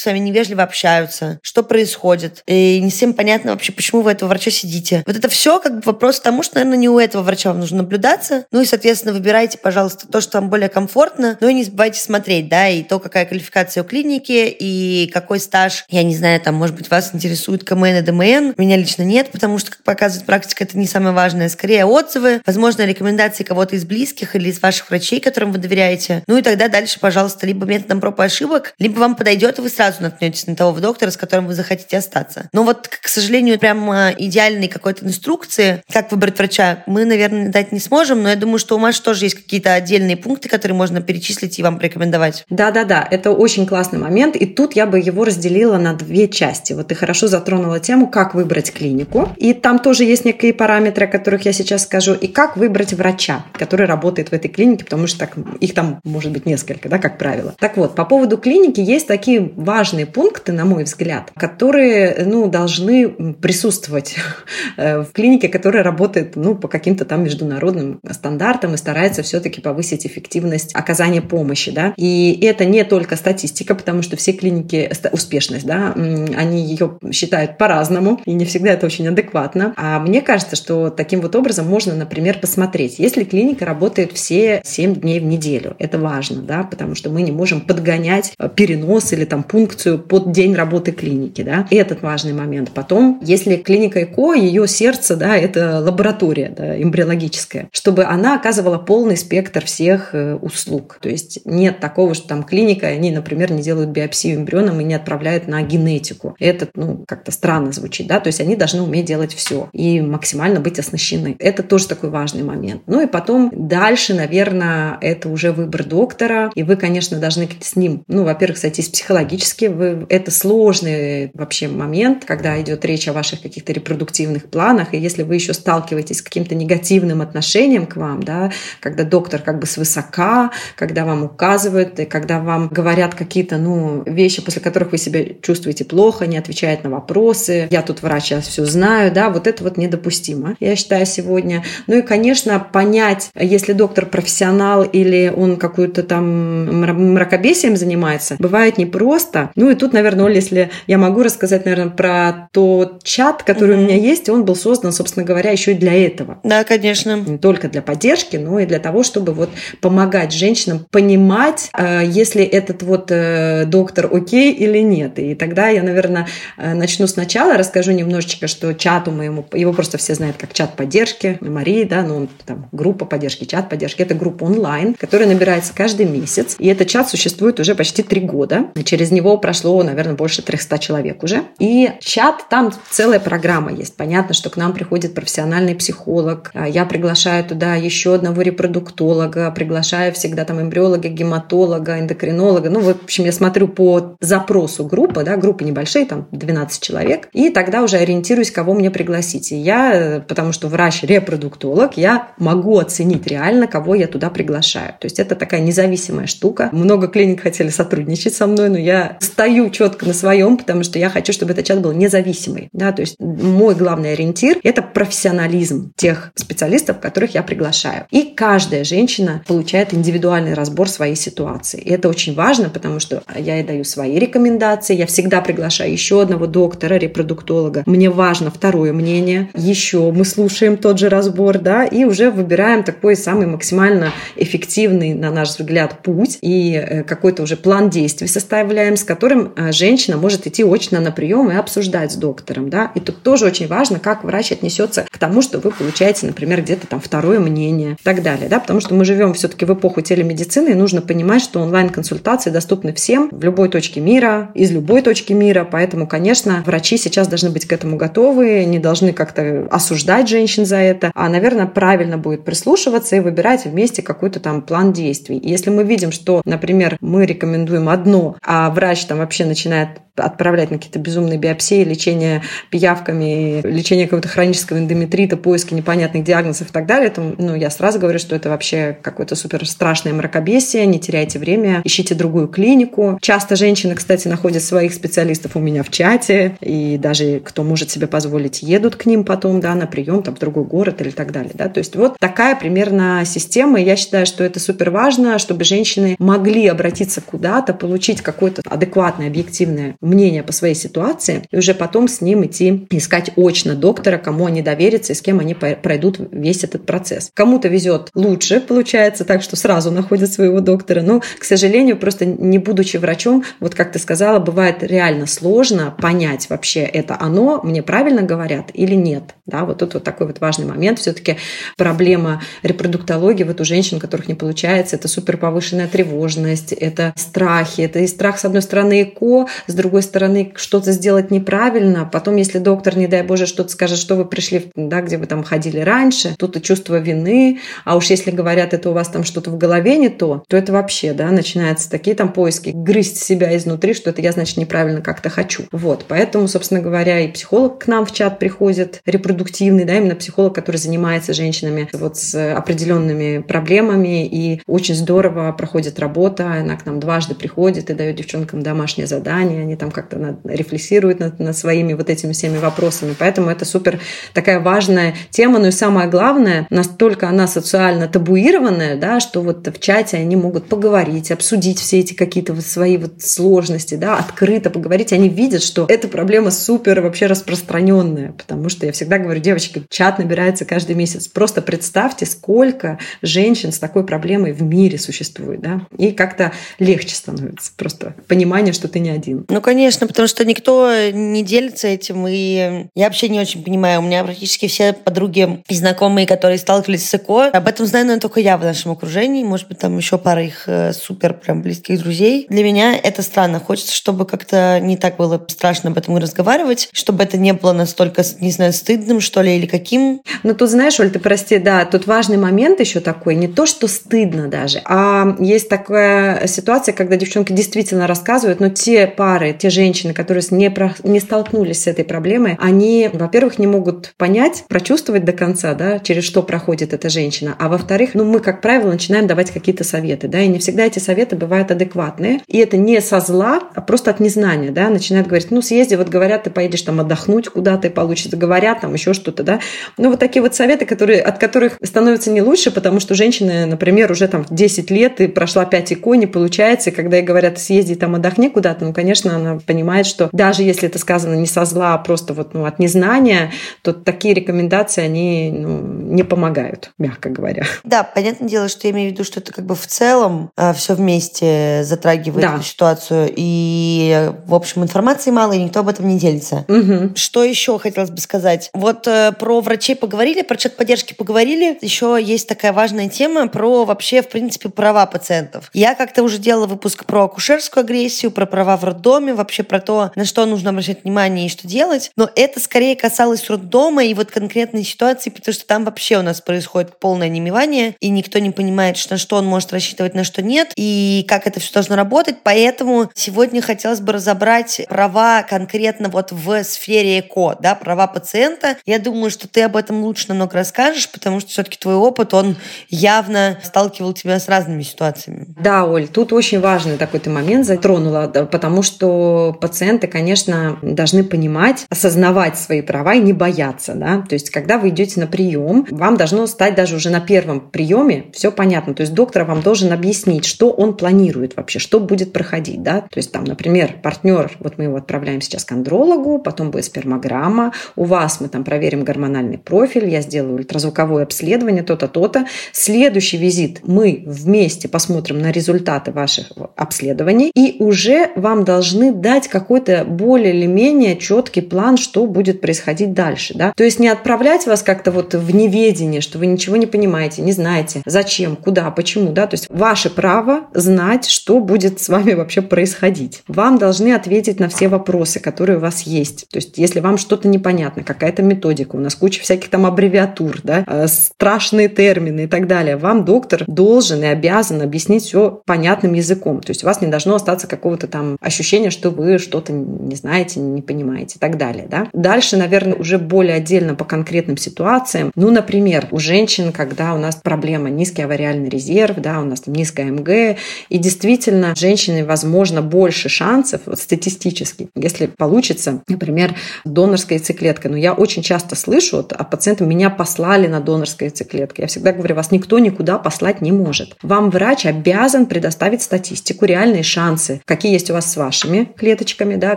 с 0.00 0.06
вами 0.06 0.18
невежливо 0.18 0.62
общаются, 0.62 1.38
что 1.42 1.62
происходит, 1.62 2.42
и 2.46 2.80
не 2.80 2.90
всем 2.90 3.14
понятно 3.14 3.52
вообще, 3.52 3.72
почему 3.72 4.02
вы 4.02 4.12
этого 4.12 4.28
врача 4.28 4.50
сидите. 4.50 5.02
Вот 5.06 5.16
это 5.16 5.28
все 5.28 5.60
как 5.60 5.76
бы 5.76 5.82
вопрос 5.84 6.20
к 6.20 6.22
тому, 6.22 6.42
что, 6.42 6.56
наверное, 6.56 6.78
не 6.78 6.88
у 6.88 6.98
этого 6.98 7.22
врача 7.22 7.50
вам 7.50 7.60
нужно 7.60 7.78
наблюдаться, 7.78 8.46
ну 8.50 8.62
и, 8.62 8.66
соответственно, 8.66 9.12
выбирайте, 9.12 9.58
пожалуйста, 9.58 10.06
то, 10.08 10.20
что 10.20 10.40
вам 10.40 10.50
более 10.50 10.68
комфортно, 10.68 11.36
но 11.40 11.48
и 11.48 11.54
не 11.54 11.64
забывайте 11.64 12.00
смотреть, 12.00 12.48
да, 12.48 12.68
и 12.68 12.82
то, 12.82 12.98
какая 12.98 13.26
квалификация 13.26 13.82
у 13.82 13.86
клиники, 13.86 14.56
и 14.58 15.10
какой 15.12 15.40
стаж, 15.40 15.84
я 15.88 16.02
не 16.02 16.16
знаю, 16.16 16.40
там, 16.40 16.54
может 16.54 16.76
быть, 16.76 16.90
вас 16.90 17.14
интересует 17.14 17.64
КМН 17.64 17.86
и 17.86 18.00
ДМН, 18.00 18.54
меня 18.56 18.76
лично 18.76 19.02
нет, 19.02 19.30
потому 19.30 19.58
что, 19.58 19.70
как 19.70 19.82
показывает 19.82 20.26
практика, 20.26 20.64
это 20.64 20.78
не 20.78 20.86
самое 20.86 21.14
важное, 21.14 21.48
скорее 21.48 21.84
отзывы, 21.84 22.40
возможно, 22.46 22.84
рекомендации 22.84 23.44
кого-то 23.44 23.76
из 23.76 23.84
близких 23.84 24.36
или 24.36 24.48
из 24.48 24.60
ваших 24.60 24.90
врачей, 24.90 25.20
которым 25.20 25.52
вы 25.52 25.58
доверяете, 25.58 26.22
ну 26.26 26.38
и 26.38 26.42
тогда 26.42 26.68
дальше, 26.68 26.98
пожалуйста, 26.98 27.46
либо 27.46 27.66
методом 27.74 28.00
проб 28.00 28.20
и 28.20 28.24
ошибок, 28.24 28.74
либо 28.78 28.98
вам 28.98 29.16
подойдет, 29.16 29.58
и 29.58 29.62
вы 29.62 29.68
сразу 29.68 30.02
наткнетесь 30.02 30.46
на 30.46 30.56
того 30.56 30.78
доктора, 30.80 31.10
с 31.10 31.16
которым 31.16 31.46
вы 31.46 31.54
захотите 31.54 31.98
остаться. 31.98 32.48
Но 32.52 32.64
вот, 32.64 32.88
к 32.88 33.08
сожалению, 33.08 33.58
прям 33.58 33.90
идеальной 33.90 34.68
какой-то 34.68 35.04
инструкции, 35.04 35.82
как 35.92 36.10
выбрать 36.10 36.38
врача, 36.38 36.82
мы, 36.86 37.04
наверное, 37.04 37.48
дать 37.48 37.72
не 37.72 37.80
сможем, 37.80 38.22
но 38.22 38.30
я 38.30 38.36
думаю, 38.36 38.58
что 38.58 38.76
у 38.76 38.78
Маши 38.78 39.02
тоже 39.02 39.26
есть 39.26 39.36
какие-то 39.36 39.74
отдельные 39.74 40.16
пункты, 40.16 40.48
которые 40.48 40.76
можно 40.76 41.00
перечислить 41.00 41.58
и 41.58 41.62
вам 41.62 41.78
порекомендовать. 41.78 42.44
Да-да-да, 42.48 43.06
это 43.10 43.30
очень 43.30 43.66
классный 43.66 43.98
момент, 43.98 44.36
и 44.36 44.46
тут 44.46 44.74
я 44.76 44.86
бы 44.86 44.98
его 44.98 45.24
разделила 45.24 45.78
на 45.78 45.94
две 45.94 46.28
части. 46.28 46.72
Вот 46.72 46.88
ты 46.88 46.94
хорошо 46.94 47.26
затронула 47.26 47.80
тему, 47.80 48.08
как 48.08 48.34
выбрать 48.34 48.72
клинику, 48.72 49.30
и 49.36 49.52
там 49.54 49.78
тоже 49.78 50.04
есть 50.04 50.24
некие 50.24 50.54
параметры, 50.54 51.06
о 51.06 51.08
которых 51.08 51.44
я 51.44 51.52
сейчас 51.52 51.84
скажу, 51.84 52.14
и 52.14 52.26
как 52.26 52.56
выбрать 52.56 52.92
врача, 52.92 53.44
который 53.52 53.86
работает 53.86 54.28
в 54.28 54.32
этой 54.32 54.48
клинике, 54.48 54.84
потому 54.84 55.06
что 55.06 55.20
так, 55.20 55.32
их 55.60 55.74
там 55.74 56.00
может 56.04 56.32
быть 56.32 56.46
несколько, 56.46 56.88
да, 56.88 56.98
как 56.98 57.18
правило. 57.18 57.53
Так 57.58 57.76
вот, 57.76 57.94
по 57.94 58.04
поводу 58.04 58.38
клиники 58.38 58.80
есть 58.80 59.06
такие 59.06 59.52
важные 59.56 60.06
пункты, 60.06 60.52
на 60.52 60.64
мой 60.64 60.84
взгляд, 60.84 61.30
которые, 61.36 62.24
ну, 62.24 62.48
должны 62.48 63.34
присутствовать 63.34 64.16
э, 64.76 65.00
в 65.00 65.12
клинике, 65.12 65.48
которая 65.48 65.82
работает, 65.82 66.36
ну, 66.36 66.54
по 66.54 66.68
каким-то 66.68 67.04
там 67.04 67.24
международным 67.24 68.00
стандартам 68.10 68.74
и 68.74 68.76
старается 68.76 69.22
все-таки 69.22 69.60
повысить 69.60 70.06
эффективность 70.06 70.74
оказания 70.74 71.22
помощи, 71.22 71.70
да. 71.70 71.94
И 71.96 72.38
это 72.42 72.64
не 72.64 72.84
только 72.84 73.16
статистика, 73.16 73.74
потому 73.74 74.02
что 74.02 74.16
все 74.16 74.32
клиники, 74.32 74.90
успешность, 75.12 75.66
да, 75.66 75.92
они 75.94 76.62
ее 76.62 76.98
считают 77.12 77.58
по-разному, 77.58 78.20
и 78.24 78.32
не 78.32 78.44
всегда 78.44 78.70
это 78.70 78.86
очень 78.86 79.06
адекватно. 79.08 79.74
А 79.76 79.98
мне 80.00 80.20
кажется, 80.20 80.56
что 80.56 80.90
таким 80.90 81.20
вот 81.20 81.36
образом 81.36 81.66
можно, 81.66 81.94
например, 81.94 82.38
посмотреть, 82.38 82.98
если 82.98 83.24
клиника 83.24 83.64
работает 83.64 84.12
все 84.12 84.60
7 84.64 84.94
дней 84.96 85.20
в 85.20 85.24
неделю, 85.24 85.76
это 85.78 85.98
важно, 85.98 86.42
да, 86.42 86.62
потому 86.62 86.94
что 86.94 87.10
мы 87.10 87.22
не 87.22 87.32
можем 87.32 87.43
подгонять 87.60 88.32
э, 88.38 88.48
перенос 88.48 89.12
или 89.12 89.24
там 89.24 89.42
пункцию 89.42 89.98
под 89.98 90.32
день 90.32 90.54
работы 90.54 90.92
клиники, 90.92 91.42
да, 91.42 91.66
и 91.70 91.76
этот 91.76 92.02
важный 92.02 92.32
момент. 92.32 92.70
Потом, 92.72 93.20
если 93.22 93.56
клиника 93.56 94.02
ЭКО, 94.02 94.34
ее 94.34 94.66
сердце, 94.68 95.16
да, 95.16 95.36
это 95.36 95.80
лаборатория, 95.80 96.52
да, 96.56 96.80
эмбриологическая, 96.80 97.68
чтобы 97.72 98.04
она 98.04 98.36
оказывала 98.36 98.78
полный 98.78 99.16
спектр 99.16 99.64
всех 99.64 100.14
э, 100.14 100.34
услуг. 100.34 100.98
То 101.00 101.08
есть 101.08 101.40
нет 101.44 101.80
такого, 101.80 102.14
что 102.14 102.28
там 102.28 102.42
клиника, 102.42 102.86
они, 102.86 103.10
например, 103.10 103.52
не 103.52 103.62
делают 103.62 103.90
биопсию 103.90 104.36
эмбрионом 104.36 104.80
и 104.80 104.84
не 104.84 104.94
отправляют 104.94 105.48
на 105.48 105.62
генетику. 105.62 106.36
Это, 106.38 106.68
ну, 106.74 107.04
как-то 107.06 107.32
странно 107.32 107.72
звучит, 107.72 108.06
да, 108.06 108.20
то 108.20 108.28
есть 108.28 108.40
они 108.40 108.56
должны 108.56 108.82
уметь 108.82 109.06
делать 109.06 109.34
все 109.34 109.68
и 109.72 110.00
максимально 110.00 110.60
быть 110.60 110.78
оснащены. 110.78 111.36
Это 111.38 111.62
тоже 111.62 111.88
такой 111.88 112.10
важный 112.10 112.42
момент. 112.42 112.82
Ну 112.86 113.02
и 113.02 113.06
потом 113.06 113.50
дальше, 113.52 114.14
наверное, 114.14 114.98
это 115.00 115.28
уже 115.28 115.52
выбор 115.52 115.84
доктора, 115.84 116.50
и 116.54 116.62
вы, 116.62 116.76
конечно, 116.76 117.18
должны 117.18 117.33
с 117.60 117.76
ним, 117.76 118.04
ну, 118.08 118.24
во-первых, 118.24 118.58
сойтись 118.58 118.88
психологически, 118.88 119.66
вы, 119.66 120.06
это 120.08 120.30
сложный 120.30 121.30
вообще 121.34 121.68
момент, 121.68 122.24
когда 122.24 122.60
идет 122.60 122.84
речь 122.84 123.08
о 123.08 123.12
ваших 123.12 123.42
каких-то 123.42 123.72
репродуктивных 123.72 124.50
планах, 124.50 124.94
и 124.94 124.98
если 124.98 125.22
вы 125.22 125.34
еще 125.34 125.54
сталкиваетесь 125.54 126.18
с 126.18 126.22
каким-то 126.22 126.54
негативным 126.54 127.22
отношением 127.22 127.86
к 127.86 127.96
вам, 127.96 128.22
да, 128.22 128.52
когда 128.80 129.04
доктор 129.04 129.40
как 129.40 129.58
бы 129.58 129.66
свысока, 129.66 130.50
когда 130.76 131.04
вам 131.04 131.24
указывают, 131.24 131.98
и 132.00 132.04
когда 132.04 132.40
вам 132.40 132.68
говорят 132.68 133.14
какие-то, 133.14 133.58
ну, 133.58 134.02
вещи, 134.04 134.42
после 134.42 134.60
которых 134.60 134.92
вы 134.92 134.98
себя 134.98 135.24
чувствуете 135.42 135.84
плохо, 135.84 136.26
не 136.26 136.38
отвечает 136.38 136.84
на 136.84 136.90
вопросы, 136.90 137.68
я 137.70 137.82
тут 137.82 138.02
врач, 138.02 138.30
я 138.30 138.40
все 138.40 138.64
знаю, 138.64 139.12
да, 139.12 139.30
вот 139.30 139.46
это 139.46 139.62
вот 139.64 139.76
недопустимо, 139.76 140.56
я 140.60 140.76
считаю, 140.76 141.06
сегодня. 141.06 141.64
Ну 141.86 141.98
и, 141.98 142.02
конечно, 142.02 142.58
понять, 142.58 143.30
если 143.34 143.72
доктор 143.72 144.06
профессионал 144.06 144.82
или 144.82 145.32
он 145.34 145.56
какую-то 145.56 146.02
там 146.02 146.84
мракобесием 147.24 147.76
занимается, 147.76 148.36
бывает 148.38 148.78
непросто. 148.78 149.50
Ну 149.56 149.70
и 149.70 149.74
тут, 149.74 149.92
наверное, 149.92 150.26
Оля, 150.26 150.34
если 150.36 150.70
я 150.86 150.98
могу 150.98 151.22
рассказать, 151.22 151.64
наверное, 151.64 151.90
про 151.90 152.48
тот 152.52 153.02
чат, 153.02 153.42
который 153.42 153.76
mm-hmm. 153.76 153.78
у 153.78 153.84
меня 153.84 153.96
есть, 153.96 154.28
он 154.28 154.44
был 154.44 154.56
создан, 154.56 154.92
собственно 154.92 155.24
говоря, 155.24 155.50
еще 155.50 155.72
и 155.72 155.74
для 155.74 155.94
этого. 155.94 156.38
Да, 156.44 156.64
конечно. 156.64 157.16
Не 157.16 157.38
только 157.38 157.68
для 157.68 157.82
поддержки, 157.82 158.36
но 158.36 158.58
и 158.60 158.66
для 158.66 158.78
того, 158.78 159.02
чтобы 159.02 159.32
вот 159.32 159.50
помогать 159.80 160.32
женщинам 160.32 160.86
понимать, 160.90 161.70
э, 161.76 162.02
если 162.06 162.44
этот 162.44 162.82
вот 162.82 163.10
э, 163.10 163.64
доктор 163.66 164.08
окей 164.12 164.52
или 164.52 164.78
нет. 164.78 165.18
И 165.18 165.34
тогда 165.34 165.68
я, 165.68 165.82
наверное, 165.82 166.26
э, 166.58 166.74
начну 166.74 167.06
сначала, 167.06 167.56
расскажу 167.56 167.92
немножечко, 167.92 168.48
что 168.48 168.74
чату 168.74 169.10
моему, 169.10 169.46
его 169.52 169.72
просто 169.72 169.98
все 169.98 170.14
знают 170.14 170.36
как 170.36 170.52
чат 170.52 170.76
поддержки, 170.76 171.38
Марии, 171.40 171.84
да, 171.84 172.02
ну, 172.02 172.28
там, 172.44 172.68
группа 172.72 173.06
поддержки, 173.06 173.44
чат 173.44 173.68
поддержки. 173.68 174.02
Это 174.02 174.14
группа 174.14 174.44
онлайн, 174.44 174.94
которая 174.94 175.28
набирается 175.28 175.72
каждый 175.74 176.06
месяц. 176.06 176.56
И 176.58 176.68
этот 176.68 176.88
чат 176.88 177.08
существует 177.14 177.60
уже 177.60 177.76
почти 177.76 178.02
три 178.02 178.20
года. 178.20 178.70
Через 178.84 179.12
него 179.12 179.38
прошло, 179.38 179.80
наверное, 179.84 180.14
больше 180.14 180.42
300 180.42 180.78
человек 180.78 181.22
уже. 181.22 181.44
И 181.60 181.92
чат, 182.00 182.48
там 182.50 182.72
целая 182.90 183.20
программа 183.20 183.72
есть. 183.72 183.96
Понятно, 183.96 184.34
что 184.34 184.50
к 184.50 184.56
нам 184.56 184.72
приходит 184.72 185.14
профессиональный 185.14 185.76
психолог. 185.76 186.50
А 186.54 186.68
я 186.68 186.84
приглашаю 186.84 187.44
туда 187.44 187.76
еще 187.76 188.14
одного 188.14 188.42
репродуктолога, 188.42 189.50
приглашаю 189.52 190.12
всегда 190.12 190.44
там 190.44 190.60
эмбриолога, 190.60 191.08
гематолога, 191.08 192.00
эндокринолога. 192.00 192.68
Ну, 192.68 192.80
в 192.80 192.88
общем, 192.88 193.24
я 193.24 193.32
смотрю 193.32 193.68
по 193.68 194.16
запросу 194.20 194.84
группы, 194.84 195.22
да, 195.22 195.36
группы 195.36 195.64
небольшие, 195.64 196.06
там 196.06 196.26
12 196.32 196.82
человек, 196.82 197.28
и 197.32 197.50
тогда 197.50 197.82
уже 197.82 197.98
ориентируюсь, 197.98 198.50
кого 198.50 198.74
мне 198.74 198.90
пригласить. 198.90 199.52
И 199.52 199.56
я, 199.56 200.24
потому 200.26 200.52
что 200.52 200.66
врач-репродуктолог, 200.66 201.96
я 201.96 202.32
могу 202.38 202.78
оценить 202.78 203.26
реально, 203.28 203.68
кого 203.68 203.94
я 203.94 204.08
туда 204.08 204.30
приглашаю. 204.30 204.94
То 204.98 205.06
есть 205.06 205.20
это 205.20 205.36
такая 205.36 205.60
независимая 205.60 206.26
штука. 206.26 206.70
Много 206.72 207.03
клиник 207.08 207.42
хотели 207.42 207.68
сотрудничать 207.68 208.34
со 208.34 208.46
мной, 208.46 208.68
но 208.68 208.78
я 208.78 209.16
стою 209.20 209.70
четко 209.70 210.06
на 210.06 210.14
своем, 210.14 210.56
потому 210.56 210.82
что 210.82 210.98
я 210.98 211.10
хочу, 211.10 211.32
чтобы 211.32 211.52
этот 211.52 211.64
чат 211.66 211.80
был 211.80 211.92
независимый. 211.92 212.68
Да, 212.72 212.92
то 212.92 213.02
есть 213.02 213.16
мой 213.18 213.74
главный 213.74 214.12
ориентир– 214.12 214.58
это 214.62 214.82
профессионализм 214.82 215.92
тех 215.96 216.32
специалистов, 216.34 217.00
которых 217.00 217.34
я 217.34 217.42
приглашаю. 217.42 218.06
И 218.10 218.32
каждая 218.34 218.84
женщина 218.84 219.42
получает 219.46 219.94
индивидуальный 219.94 220.54
разбор 220.54 220.88
своей 220.88 221.16
ситуации. 221.16 221.80
И 221.80 221.90
это 221.90 222.08
очень 222.08 222.34
важно, 222.34 222.68
потому 222.70 223.00
что 223.00 223.22
я 223.36 223.56
ей 223.56 223.64
даю 223.64 223.84
свои 223.84 224.18
рекомендации, 224.18 224.96
я 224.96 225.06
всегда 225.06 225.40
приглашаю 225.40 225.92
еще 225.92 226.22
одного 226.22 226.46
доктора, 226.46 226.94
репродуктолога. 226.94 227.82
Мне 227.86 228.10
важно 228.10 228.50
второе 228.50 228.92
мнение. 228.92 229.50
Еще 229.54 230.10
мы 230.10 230.24
слушаем 230.24 230.76
тот 230.76 230.98
же 230.98 231.08
разбор, 231.08 231.58
да, 231.58 231.84
и 231.84 232.04
уже 232.04 232.30
выбираем 232.30 232.84
такой 232.84 233.16
самый 233.16 233.46
максимально 233.46 234.12
эффективный, 234.36 235.14
на 235.14 235.30
наш 235.30 235.50
взгляд, 235.50 236.02
путь 236.02 236.38
и 236.40 236.93
какой-то 237.02 237.42
уже 237.42 237.56
план 237.56 237.90
действий 237.90 238.28
составляем, 238.28 238.96
с 238.96 239.04
которым 239.04 239.52
э, 239.56 239.72
женщина 239.72 240.16
может 240.16 240.46
идти 240.46 240.64
очно 240.64 241.00
на 241.00 241.10
прием 241.10 241.50
и 241.50 241.54
обсуждать 241.54 242.12
с 242.12 242.16
доктором, 242.16 242.70
да. 242.70 242.92
И 242.94 243.00
тут 243.00 243.22
тоже 243.22 243.46
очень 243.46 243.66
важно, 243.66 243.98
как 243.98 244.24
врач 244.24 244.52
отнесется 244.52 245.06
к 245.10 245.18
тому, 245.18 245.42
что 245.42 245.58
вы 245.58 245.70
получаете, 245.70 246.26
например, 246.26 246.62
где-то 246.62 246.86
там 246.86 247.00
второе 247.00 247.40
мнение 247.40 247.92
и 247.92 248.04
так 248.04 248.22
далее, 248.22 248.48
да, 248.48 248.60
потому 248.60 248.80
что 248.80 248.94
мы 248.94 249.04
живем 249.04 249.34
все-таки 249.34 249.64
в 249.64 249.72
эпоху 249.74 250.00
телемедицины, 250.00 250.70
и 250.70 250.74
нужно 250.74 251.00
понимать, 251.00 251.42
что 251.42 251.60
онлайн-консультации 251.60 252.50
доступны 252.50 252.92
всем 252.92 253.28
в 253.32 253.42
любой 253.42 253.68
точке 253.68 254.00
мира, 254.00 254.50
из 254.54 254.70
любой 254.70 255.02
точки 255.02 255.32
мира, 255.32 255.66
поэтому, 255.70 256.06
конечно, 256.06 256.62
врачи 256.66 256.96
сейчас 256.96 257.28
должны 257.28 257.50
быть 257.50 257.66
к 257.66 257.72
этому 257.72 257.96
готовы, 257.96 258.64
не 258.64 258.78
должны 258.78 259.12
как-то 259.12 259.66
осуждать 259.70 260.28
женщин 260.28 260.66
за 260.66 260.76
это, 260.76 261.10
а, 261.14 261.28
наверное, 261.28 261.66
правильно 261.66 262.18
будет 262.18 262.44
прислушиваться 262.44 263.16
и 263.16 263.20
выбирать 263.20 263.64
вместе 263.64 264.02
какой-то 264.02 264.40
там 264.40 264.62
план 264.62 264.92
действий. 264.92 265.38
И 265.38 265.50
если 265.50 265.70
мы 265.70 265.84
видим, 265.84 266.12
что, 266.12 266.42
например, 266.44 266.83
например, 266.84 266.98
мы 267.00 267.26
рекомендуем 267.26 267.88
одно, 267.88 268.36
а 268.42 268.70
врач 268.70 269.04
там 269.04 269.18
вообще 269.18 269.44
начинает 269.44 270.00
отправлять 270.16 270.70
на 270.70 270.76
какие-то 270.76 270.98
безумные 270.98 271.38
биопсии, 271.38 271.82
лечение 271.82 272.42
пиявками, 272.70 273.60
лечение 273.66 274.06
какого-то 274.06 274.28
хронического 274.28 274.78
эндометрита, 274.78 275.36
поиски 275.36 275.74
непонятных 275.74 276.22
диагнозов 276.22 276.70
и 276.70 276.72
так 276.72 276.86
далее, 276.86 277.10
то 277.10 277.34
ну, 277.36 277.54
я 277.56 277.68
сразу 277.70 277.98
говорю, 277.98 278.18
что 278.18 278.36
это 278.36 278.48
вообще 278.48 278.96
какое-то 279.02 279.34
супер 279.34 279.66
страшное 279.66 280.12
мракобесие, 280.12 280.86
не 280.86 281.00
теряйте 281.00 281.38
время, 281.38 281.80
ищите 281.84 282.14
другую 282.14 282.46
клинику. 282.46 283.18
Часто 283.20 283.56
женщины, 283.56 283.94
кстати, 283.96 284.28
находят 284.28 284.62
своих 284.62 284.94
специалистов 284.94 285.56
у 285.56 285.60
меня 285.60 285.82
в 285.82 285.90
чате, 285.90 286.56
и 286.60 286.96
даже 286.96 287.40
кто 287.40 287.64
может 287.64 287.90
себе 287.90 288.06
позволить, 288.06 288.62
едут 288.62 288.94
к 288.94 289.06
ним 289.06 289.24
потом, 289.24 289.60
да, 289.60 289.74
на 289.74 289.86
прием 289.86 290.22
там 290.22 290.36
в 290.36 290.38
другой 290.38 290.64
город 290.64 291.00
или 291.00 291.10
так 291.10 291.32
далее, 291.32 291.50
да, 291.54 291.68
то 291.68 291.78
есть 291.78 291.96
вот 291.96 292.16
такая 292.20 292.54
примерно 292.54 293.22
система, 293.24 293.80
я 293.80 293.96
считаю, 293.96 294.26
что 294.26 294.44
это 294.44 294.60
супер 294.60 294.90
важно, 294.90 295.40
чтобы 295.40 295.64
женщины 295.64 296.14
могли 296.20 296.63
обратиться 296.68 297.20
куда-то, 297.20 297.74
получить 297.74 298.20
какое-то 298.20 298.62
адекватное, 298.64 299.28
объективное 299.28 299.96
мнение 300.00 300.42
по 300.42 300.52
своей 300.52 300.74
ситуации, 300.74 301.42
и 301.50 301.56
уже 301.56 301.74
потом 301.74 302.08
с 302.08 302.20
ним 302.20 302.44
идти 302.44 302.86
искать 302.90 303.30
очно 303.36 303.74
доктора, 303.74 304.18
кому 304.18 304.46
они 304.46 304.62
доверятся 304.62 305.12
и 305.12 305.16
с 305.16 305.20
кем 305.20 305.40
они 305.40 305.54
пройдут 305.54 306.18
весь 306.30 306.64
этот 306.64 306.86
процесс. 306.86 307.30
Кому-то 307.34 307.68
везет 307.68 308.10
лучше, 308.14 308.60
получается 308.60 309.24
так, 309.24 309.42
что 309.42 309.56
сразу 309.56 309.90
находят 309.90 310.32
своего 310.32 310.60
доктора, 310.60 311.02
но, 311.02 311.20
к 311.38 311.44
сожалению, 311.44 311.96
просто 311.96 312.24
не 312.24 312.58
будучи 312.58 312.96
врачом, 312.96 313.44
вот 313.60 313.74
как 313.74 313.92
ты 313.92 313.98
сказала, 313.98 314.38
бывает 314.38 314.82
реально 314.82 315.26
сложно 315.26 315.94
понять 316.00 316.48
вообще, 316.50 316.80
это 316.80 317.16
оно, 317.18 317.60
мне 317.62 317.82
правильно 317.82 318.22
говорят 318.22 318.70
или 318.72 318.94
нет. 318.94 319.34
Да, 319.46 319.64
вот 319.64 319.78
тут 319.78 319.94
вот 319.94 320.04
такой 320.04 320.26
вот 320.26 320.40
важный 320.40 320.66
момент. 320.66 320.98
Все-таки 320.98 321.36
проблема 321.76 322.42
репродуктологии 322.62 323.44
вот 323.44 323.60
у 323.60 323.64
женщин, 323.64 323.98
у 323.98 324.00
которых 324.00 324.26
не 324.28 324.34
получается, 324.34 324.96
это 324.96 325.08
супер 325.08 325.36
повышенная 325.36 325.86
тревожность, 325.86 326.53
это 326.72 327.12
страхи, 327.16 327.82
это 327.82 328.00
и 328.00 328.06
страх, 328.06 328.38
с 328.38 328.44
одной 328.44 328.62
стороны, 328.62 329.02
ЭКО, 329.02 329.46
с 329.66 329.74
другой 329.74 330.02
стороны, 330.02 330.52
что-то 330.56 330.92
сделать 330.92 331.30
неправильно. 331.30 332.08
Потом, 332.10 332.36
если 332.36 332.58
доктор, 332.58 332.96
не 332.96 333.06
дай 333.06 333.22
Боже, 333.22 333.46
что-то 333.46 333.70
скажет, 333.70 333.98
что 333.98 334.14
вы 334.16 334.24
пришли, 334.24 334.70
да, 334.74 335.00
где 335.00 335.16
вы 335.16 335.26
там 335.26 335.42
ходили 335.42 335.80
раньше, 335.80 336.34
тут 336.38 336.56
и 336.56 336.62
чувство 336.62 336.98
вины. 336.98 337.60
А 337.84 337.96
уж 337.96 338.06
если 338.06 338.30
говорят, 338.30 338.74
это 338.74 338.90
у 338.90 338.92
вас 338.92 339.08
там 339.08 339.24
что-то 339.24 339.50
в 339.50 339.58
голове 339.58 339.96
не 339.96 340.08
то, 340.08 340.44
то 340.48 340.56
это 340.56 340.72
вообще, 340.72 341.12
да, 341.12 341.30
начинаются 341.30 341.90
такие 341.90 342.16
там 342.16 342.32
поиски, 342.32 342.70
грызть 342.74 343.22
себя 343.22 343.56
изнутри, 343.56 343.94
что 343.94 344.10
это 344.10 344.22
я, 344.22 344.32
значит, 344.32 344.56
неправильно 344.56 345.00
как-то 345.00 345.30
хочу. 345.30 345.64
Вот, 345.72 346.04
поэтому, 346.08 346.48
собственно 346.48 346.80
говоря, 346.80 347.20
и 347.20 347.30
психолог 347.30 347.78
к 347.84 347.86
нам 347.86 348.06
в 348.06 348.12
чат 348.12 348.38
приходит, 348.38 349.00
репродуктивный, 349.06 349.84
да, 349.84 349.96
именно 349.96 350.14
психолог, 350.14 350.54
который 350.54 350.76
занимается 350.76 351.32
женщинами 351.32 351.88
вот 351.92 352.16
с 352.16 352.54
определенными 352.54 353.38
проблемами, 353.38 354.26
и 354.26 354.60
очень 354.66 354.94
здорово 354.94 355.52
проходит 355.52 355.98
работа, 355.98 356.43
она 356.52 356.76
к 356.76 356.86
нам 356.86 357.00
дважды 357.00 357.34
приходит 357.34 357.90
и 357.90 357.94
дает 357.94 358.16
девчонкам 358.16 358.62
домашнее 358.62 359.06
задание, 359.06 359.62
они 359.62 359.76
там 359.76 359.90
как-то 359.90 360.38
рефлексируют 360.44 361.20
над, 361.20 361.38
над 361.38 361.56
своими 361.56 361.94
вот 361.94 362.10
этими 362.10 362.32
всеми 362.32 362.58
вопросами. 362.58 363.14
Поэтому 363.18 363.50
это 363.50 363.64
супер 363.64 364.00
такая 364.32 364.60
важная 364.60 365.14
тема. 365.30 365.58
Ну 365.58 365.66
и 365.68 365.70
самое 365.70 366.08
главное, 366.08 366.66
настолько 366.70 367.28
она 367.28 367.46
социально 367.46 368.08
табуированная, 368.08 368.96
да, 368.96 369.20
что 369.20 369.42
вот 369.42 369.66
в 369.66 369.80
чате 369.80 370.18
они 370.18 370.36
могут 370.36 370.68
поговорить, 370.68 371.30
обсудить 371.30 371.78
все 371.78 372.00
эти 372.00 372.14
какие-то 372.14 372.52
вот 372.52 372.64
свои 372.64 372.96
вот 372.96 373.22
сложности, 373.22 373.94
да, 373.94 374.16
открыто 374.16 374.70
поговорить. 374.70 375.12
Они 375.12 375.28
видят, 375.28 375.62
что 375.62 375.86
эта 375.88 376.08
проблема 376.08 376.50
супер 376.50 377.00
вообще 377.00 377.26
распространенная, 377.26 378.32
потому 378.32 378.68
что 378.68 378.86
я 378.86 378.92
всегда 378.92 379.18
говорю, 379.18 379.40
девочки, 379.40 379.84
чат 379.88 380.18
набирается 380.18 380.64
каждый 380.64 380.96
месяц. 380.96 381.28
Просто 381.28 381.62
представьте, 381.62 382.26
сколько 382.26 382.98
женщин 383.22 383.72
с 383.72 383.78
такой 383.78 384.04
проблемой 384.04 384.52
в 384.52 384.62
мире 384.62 384.98
существует, 384.98 385.60
да, 385.60 385.82
и 385.98 386.12
как-то 386.34 386.52
легче 386.78 387.14
становится 387.14 387.70
просто 387.76 388.14
понимание, 388.28 388.72
что 388.72 388.88
ты 388.88 388.98
не 388.98 389.10
один. 389.10 389.44
Ну, 389.48 389.60
конечно, 389.60 390.06
потому 390.06 390.28
что 390.28 390.44
никто 390.44 390.92
не 391.12 391.42
делится 391.42 391.88
этим, 391.88 392.26
и 392.28 392.86
я 392.94 393.06
вообще 393.06 393.28
не 393.28 393.40
очень 393.40 393.62
понимаю. 393.62 394.00
У 394.00 394.02
меня 394.02 394.24
практически 394.24 394.66
все 394.66 394.92
подруги 394.92 395.62
и 395.68 395.74
знакомые, 395.74 396.26
которые 396.26 396.58
сталкивались 396.58 397.08
с 397.08 397.14
ЭКО, 397.14 397.48
об 397.48 397.68
этом 397.68 397.86
знаю, 397.86 398.06
наверное, 398.06 398.20
только 398.20 398.40
я 398.40 398.56
в 398.56 398.64
нашем 398.64 398.92
окружении, 398.92 399.44
может 399.44 399.68
быть, 399.68 399.78
там 399.78 399.96
еще 399.96 400.18
пара 400.18 400.42
их 400.42 400.64
э, 400.66 400.92
супер 400.92 401.34
прям 401.34 401.62
близких 401.62 402.00
друзей. 402.00 402.46
Для 402.48 402.64
меня 402.64 402.96
это 402.96 403.22
странно. 403.22 403.60
Хочется, 403.60 403.94
чтобы 403.94 404.26
как-то 404.26 404.80
не 404.80 404.96
так 404.96 405.16
было 405.16 405.44
страшно 405.48 405.90
об 405.90 405.98
этом 405.98 406.16
разговаривать, 406.16 406.88
чтобы 406.92 407.24
это 407.24 407.36
не 407.36 407.52
было 407.52 407.72
настолько, 407.72 408.22
не 408.40 408.50
знаю, 408.50 408.72
стыдным, 408.72 409.20
что 409.20 409.42
ли, 409.42 409.56
или 409.56 409.66
каким. 409.66 410.22
Ну, 410.42 410.54
тут, 410.54 410.70
знаешь, 410.70 410.98
Оль, 410.98 411.10
ты 411.10 411.18
прости, 411.18 411.58
да, 411.58 411.84
тут 411.84 412.06
важный 412.06 412.36
момент 412.36 412.80
еще 412.80 413.00
такой, 413.00 413.34
не 413.34 413.48
то, 413.48 413.66
что 413.66 413.88
стыдно 413.88 414.48
даже, 414.48 414.80
а 414.84 415.36
есть 415.38 415.68
такая 415.68 416.23
ситуация, 416.46 416.92
когда 416.92 417.16
девчонки 417.16 417.52
действительно 417.52 418.06
рассказывают, 418.06 418.60
но 418.60 418.68
те 418.68 419.06
пары, 419.06 419.54
те 419.58 419.70
женщины, 419.70 420.14
которые 420.14 420.42
не, 420.50 420.70
про, 420.70 420.94
не 421.02 421.20
столкнулись 421.20 421.82
с 421.82 421.86
этой 421.86 422.04
проблемой, 422.04 422.56
они, 422.60 423.10
во-первых, 423.12 423.58
не 423.58 423.66
могут 423.66 424.14
понять, 424.16 424.64
прочувствовать 424.68 425.24
до 425.24 425.32
конца, 425.32 425.74
да, 425.74 425.98
через 425.98 426.24
что 426.24 426.42
проходит 426.42 426.92
эта 426.92 427.08
женщина, 427.08 427.54
а 427.58 427.68
во-вторых, 427.68 428.10
ну, 428.14 428.24
мы, 428.24 428.40
как 428.40 428.60
правило, 428.60 428.90
начинаем 428.90 429.26
давать 429.26 429.50
какие-то 429.50 429.84
советы, 429.84 430.28
да, 430.28 430.40
и 430.40 430.48
не 430.48 430.58
всегда 430.58 430.84
эти 430.84 430.98
советы 430.98 431.36
бывают 431.36 431.70
адекватные, 431.70 432.40
и 432.46 432.58
это 432.58 432.76
не 432.76 433.00
со 433.00 433.20
зла, 433.20 433.60
а 433.74 433.80
просто 433.80 434.10
от 434.10 434.20
незнания, 434.20 434.70
да, 434.70 434.88
начинают 434.88 435.26
говорить, 435.26 435.50
ну, 435.50 435.62
съезди, 435.62 435.94
вот 435.94 436.08
говорят, 436.08 436.44
ты 436.44 436.50
поедешь 436.50 436.82
там 436.82 437.00
отдохнуть 437.00 437.48
куда-то, 437.48 437.88
и 437.88 437.90
получится, 437.90 438.36
говорят 438.36 438.80
там 438.80 438.94
еще 438.94 439.14
что-то, 439.14 439.42
да, 439.42 439.60
ну, 439.98 440.10
вот 440.10 440.20
такие 440.20 440.42
вот 440.42 440.54
советы, 440.54 440.86
которые, 440.86 441.20
от 441.20 441.38
которых 441.38 441.78
становится 441.82 442.30
не 442.30 442.42
лучше, 442.42 442.70
потому 442.70 443.00
что 443.00 443.14
женщина, 443.14 443.66
например, 443.66 444.10
уже 444.10 444.28
там 444.28 444.46
10 444.48 444.90
лет 444.90 445.20
и 445.20 445.26
прошла 445.26 445.64
5 445.64 445.92
икон, 445.92 446.13
не 446.14 446.26
получается, 446.26 446.90
и 446.90 446.92
когда 446.92 447.16
ей 447.16 447.24
говорят, 447.24 447.58
съезди 447.58 447.94
там 447.94 448.14
отдохни 448.14 448.48
куда-то, 448.48 448.84
ну, 448.84 448.92
конечно, 448.92 449.34
она 449.34 449.58
понимает, 449.58 450.06
что 450.06 450.28
даже 450.32 450.62
если 450.62 450.88
это 450.88 450.98
сказано 450.98 451.34
не 451.34 451.46
со 451.46 451.64
зла, 451.64 451.94
а 451.94 451.98
просто 451.98 452.34
вот 452.34 452.54
ну, 452.54 452.64
от 452.64 452.78
незнания, 452.78 453.52
то 453.82 453.92
такие 453.92 454.34
рекомендации, 454.34 455.02
они 455.02 455.50
ну, 455.52 455.80
не 455.80 456.22
помогают, 456.22 456.92
мягко 456.98 457.28
говоря. 457.28 457.64
Да, 457.84 458.02
понятное 458.02 458.48
дело, 458.48 458.68
что 458.68 458.86
я 458.86 458.92
имею 458.92 459.10
в 459.10 459.12
виду, 459.12 459.24
что 459.24 459.40
это 459.40 459.52
как 459.52 459.66
бы 459.66 459.74
в 459.74 459.86
целом 459.86 460.50
э, 460.56 460.72
все 460.74 460.94
вместе 460.94 461.82
затрагивает 461.84 462.46
да. 462.46 462.54
эту 462.54 462.64
ситуацию. 462.64 463.32
И, 463.34 464.30
в 464.46 464.54
общем, 464.54 464.82
информации 464.82 465.30
мало, 465.30 465.52
и 465.52 465.62
никто 465.62 465.80
об 465.80 465.88
этом 465.88 466.08
не 466.08 466.18
делится. 466.18 466.64
Угу. 466.68 467.16
Что 467.16 467.44
еще 467.44 467.78
хотелось 467.78 468.10
бы 468.10 468.18
сказать? 468.18 468.70
Вот 468.74 469.06
э, 469.06 469.32
про 469.38 469.60
врачей 469.60 469.96
поговорили, 469.96 470.42
про 470.42 470.56
чат 470.56 470.76
поддержки 470.76 471.14
поговорили. 471.14 471.78
Еще 471.80 472.18
есть 472.20 472.48
такая 472.48 472.72
важная 472.72 473.08
тема 473.08 473.48
про 473.48 473.84
вообще, 473.84 474.22
в 474.22 474.28
принципе, 474.28 474.68
права 474.68 475.06
пациентов. 475.06 475.70
Я 475.72 475.94
как-то 476.04 476.22
уже 476.22 476.36
делала 476.36 476.66
выпуск 476.66 477.06
про 477.06 477.24
акушерскую 477.24 477.82
агрессию, 477.82 478.30
про 478.30 478.44
права 478.44 478.76
в 478.76 478.84
роддоме, 478.84 479.32
вообще 479.32 479.62
про 479.62 479.80
то, 479.80 480.12
на 480.14 480.26
что 480.26 480.44
нужно 480.44 480.68
обращать 480.68 481.02
внимание 481.02 481.46
и 481.46 481.48
что 481.48 481.66
делать. 481.66 482.10
Но 482.14 482.28
это 482.36 482.60
скорее 482.60 482.94
касалось 482.94 483.48
роддома 483.48 484.04
и 484.04 484.12
вот 484.12 484.30
конкретной 484.30 484.84
ситуации, 484.84 485.30
потому 485.30 485.54
что 485.54 485.66
там 485.66 485.86
вообще 485.86 486.18
у 486.18 486.22
нас 486.22 486.42
происходит 486.42 486.98
полное 486.98 487.30
немевание, 487.30 487.96
и 488.00 488.10
никто 488.10 488.38
не 488.38 488.50
понимает, 488.50 488.98
на 489.08 489.16
что 489.16 489.36
он 489.36 489.46
может 489.46 489.72
рассчитывать, 489.72 490.14
на 490.14 490.24
что 490.24 490.42
нет, 490.42 490.72
и 490.76 491.24
как 491.26 491.46
это 491.46 491.58
все 491.58 491.72
должно 491.72 491.96
работать. 491.96 492.36
Поэтому 492.42 493.10
сегодня 493.14 493.62
хотелось 493.62 494.00
бы 494.00 494.12
разобрать 494.12 494.82
права 494.90 495.42
конкретно 495.42 496.10
вот 496.10 496.32
в 496.32 496.64
сфере 496.64 497.20
ЭКО, 497.20 497.56
да, 497.60 497.74
права 497.74 498.08
пациента. 498.08 498.76
Я 498.84 498.98
думаю, 498.98 499.30
что 499.30 499.48
ты 499.48 499.62
об 499.62 499.74
этом 499.74 500.02
лучше 500.04 500.26
намного 500.28 500.58
расскажешь, 500.58 501.10
потому 501.10 501.40
что 501.40 501.48
все-таки 501.48 501.78
твой 501.78 501.94
опыт, 501.94 502.34
он 502.34 502.56
явно 502.90 503.58
сталкивал 503.64 504.12
тебя 504.12 504.38
с 504.38 504.48
разными 504.48 504.82
ситуациями. 504.82 505.46
Да, 505.58 505.93
Оль, 505.94 506.08
тут 506.08 506.32
очень 506.32 506.58
важный 506.58 506.96
такой 506.96 507.20
ты 507.20 507.30
момент 507.30 507.64
затронула, 507.66 508.26
потому 508.50 508.82
что 508.82 509.56
пациенты, 509.60 510.08
конечно, 510.08 510.76
должны 510.82 511.22
понимать, 511.22 511.86
осознавать 511.88 512.58
свои 512.58 512.82
права 512.82 513.14
и 513.14 513.20
не 513.20 513.32
бояться, 513.32 513.94
да. 513.94 514.24
То 514.28 514.32
есть, 514.34 514.50
когда 514.50 514.78
вы 514.78 514.88
идете 514.88 515.20
на 515.20 515.28
прием, 515.28 515.86
вам 515.90 516.16
должно 516.16 516.48
стать 516.48 516.74
даже 516.74 516.96
уже 516.96 517.10
на 517.10 517.20
первом 517.20 517.60
приеме 517.60 518.24
все 518.32 518.50
понятно. 518.50 518.94
То 518.94 519.02
есть, 519.02 519.14
доктор 519.14 519.44
вам 519.44 519.62
должен 519.62 519.92
объяснить, 519.92 520.44
что 520.46 520.72
он 520.72 520.96
планирует 520.96 521.56
вообще, 521.56 521.78
что 521.78 522.00
будет 522.00 522.32
проходить, 522.32 522.82
да. 522.82 523.02
То 523.02 523.18
есть, 523.18 523.30
там, 523.30 523.44
например, 523.44 523.98
партнер, 524.02 524.50
вот 524.58 524.78
мы 524.78 524.84
его 524.84 524.96
отправляем 524.96 525.42
сейчас 525.42 525.64
к 525.64 525.70
андрологу, 525.70 526.40
потом 526.40 526.72
будет 526.72 526.86
спермограмма, 526.86 527.72
у 527.94 528.02
вас 528.02 528.40
мы 528.40 528.48
там 528.48 528.64
проверим 528.64 529.04
гормональный 529.04 529.58
профиль, 529.58 530.08
я 530.08 530.22
сделаю 530.22 530.56
ультразвуковое 530.56 531.22
обследование, 531.22 531.84
то-то, 531.84 532.08
то-то. 532.08 532.46
Следующий 532.72 533.36
визит 533.36 533.82
мы 533.84 534.24
вместе 534.26 534.88
посмотрим 534.88 535.38
на 535.38 535.52
результаты 535.74 536.12
ваших 536.12 536.52
обследований 536.76 537.50
и 537.54 537.82
уже 537.82 538.30
вам 538.36 538.64
должны 538.64 539.12
дать 539.12 539.48
какой-то 539.48 540.04
более 540.04 540.54
или 540.54 540.66
менее 540.66 541.16
четкий 541.16 541.62
план, 541.62 541.96
что 541.96 542.26
будет 542.26 542.60
происходить 542.60 543.12
дальше. 543.12 543.54
Да? 543.54 543.72
То 543.76 543.84
есть 543.84 543.98
не 543.98 544.08
отправлять 544.08 544.66
вас 544.66 544.82
как-то 544.82 545.10
вот 545.10 545.34
в 545.34 545.54
неведение, 545.54 546.20
что 546.20 546.38
вы 546.38 546.46
ничего 546.46 546.76
не 546.76 546.86
понимаете, 546.86 547.42
не 547.42 547.52
знаете, 547.52 548.02
зачем, 548.06 548.56
куда, 548.56 548.90
почему. 548.90 549.32
Да? 549.32 549.46
То 549.46 549.54
есть 549.54 549.66
ваше 549.68 550.10
право 550.10 550.68
знать, 550.74 551.26
что 551.26 551.58
будет 551.60 552.00
с 552.00 552.08
вами 552.08 552.34
вообще 552.34 552.62
происходить. 552.62 553.42
Вам 553.48 553.78
должны 553.78 554.12
ответить 554.12 554.60
на 554.60 554.68
все 554.68 554.88
вопросы, 554.88 555.40
которые 555.40 555.78
у 555.78 555.80
вас 555.80 556.02
есть. 556.02 556.46
То 556.50 556.58
есть 556.58 556.78
если 556.78 557.00
вам 557.00 557.18
что-то 557.18 557.48
непонятно, 557.48 558.04
какая-то 558.04 558.42
методика, 558.42 558.96
у 558.96 559.00
нас 559.00 559.14
куча 559.14 559.42
всяких 559.42 559.70
там 559.70 559.86
аббревиатур, 559.86 560.60
да, 560.62 560.84
э, 560.86 561.06
страшные 561.08 561.88
термины 561.88 562.44
и 562.44 562.46
так 562.46 562.66
далее, 562.66 562.96
вам 562.96 563.24
доктор 563.24 563.64
должен 563.66 564.22
и 564.22 564.26
обязан 564.26 564.82
объяснить 564.82 565.24
все 565.24 565.62
понятным 565.66 566.12
языком. 566.12 566.60
То 566.60 566.70
есть 566.70 566.84
у 566.84 566.86
вас 566.86 567.00
не 567.00 567.08
должно 567.08 567.36
остаться 567.36 567.66
какого-то 567.66 568.06
там 568.06 568.36
ощущения, 568.40 568.90
что 568.90 569.10
вы 569.10 569.38
что-то 569.38 569.72
не 569.72 570.14
знаете, 570.14 570.60
не 570.60 570.82
понимаете 570.82 571.36
и 571.36 571.38
так 571.38 571.56
далее. 571.56 571.86
Да? 571.88 572.08
Дальше, 572.12 572.56
наверное, 572.56 572.94
уже 572.94 573.18
более 573.18 573.56
отдельно 573.56 573.94
по 573.94 574.04
конкретным 574.04 574.56
ситуациям. 574.56 575.32
Ну, 575.34 575.50
например, 575.50 576.08
у 576.10 576.18
женщин, 576.18 576.72
когда 576.72 577.14
у 577.14 577.18
нас 577.18 577.36
проблема 577.36 577.90
низкий 577.90 578.22
авариальный 578.22 578.68
резерв, 578.68 579.16
да, 579.16 579.40
у 579.40 579.44
нас 579.44 579.62
там 579.62 579.74
низкая 579.74 580.06
МГ, 580.10 580.58
и 580.88 580.98
действительно 580.98 581.74
женщины, 581.76 582.24
возможно, 582.24 582.82
больше 582.82 583.28
шансов 583.28 583.82
вот, 583.86 583.98
статистически, 583.98 584.88
если 584.94 585.26
получится, 585.26 586.02
например, 586.08 586.54
донорская 586.84 587.38
яйцеклетка. 587.38 587.88
Но 587.88 587.96
я 587.96 588.12
очень 588.12 588.42
часто 588.42 588.76
слышу 588.76 589.18
от, 589.18 589.32
от 589.32 589.50
пациентов, 589.50 589.86
меня 589.86 590.10
послали 590.10 590.66
на 590.66 590.80
донорскую 590.80 591.28
яйцеклетку. 591.28 591.80
Я 591.80 591.88
всегда 591.88 592.12
говорю, 592.12 592.34
вас 592.34 592.50
никто 592.50 592.78
никуда 592.78 593.18
послать 593.18 593.60
не 593.60 593.72
может. 593.72 594.16
Вам 594.22 594.50
врач 594.50 594.86
обязан 594.86 595.46
предоставить 595.54 596.02
статистику, 596.02 596.64
реальные 596.64 597.04
шансы, 597.04 597.60
какие 597.64 597.92
есть 597.92 598.10
у 598.10 598.12
вас 598.12 598.32
с 598.32 598.36
вашими 598.36 598.88
клеточками, 598.96 599.54
да, 599.54 599.76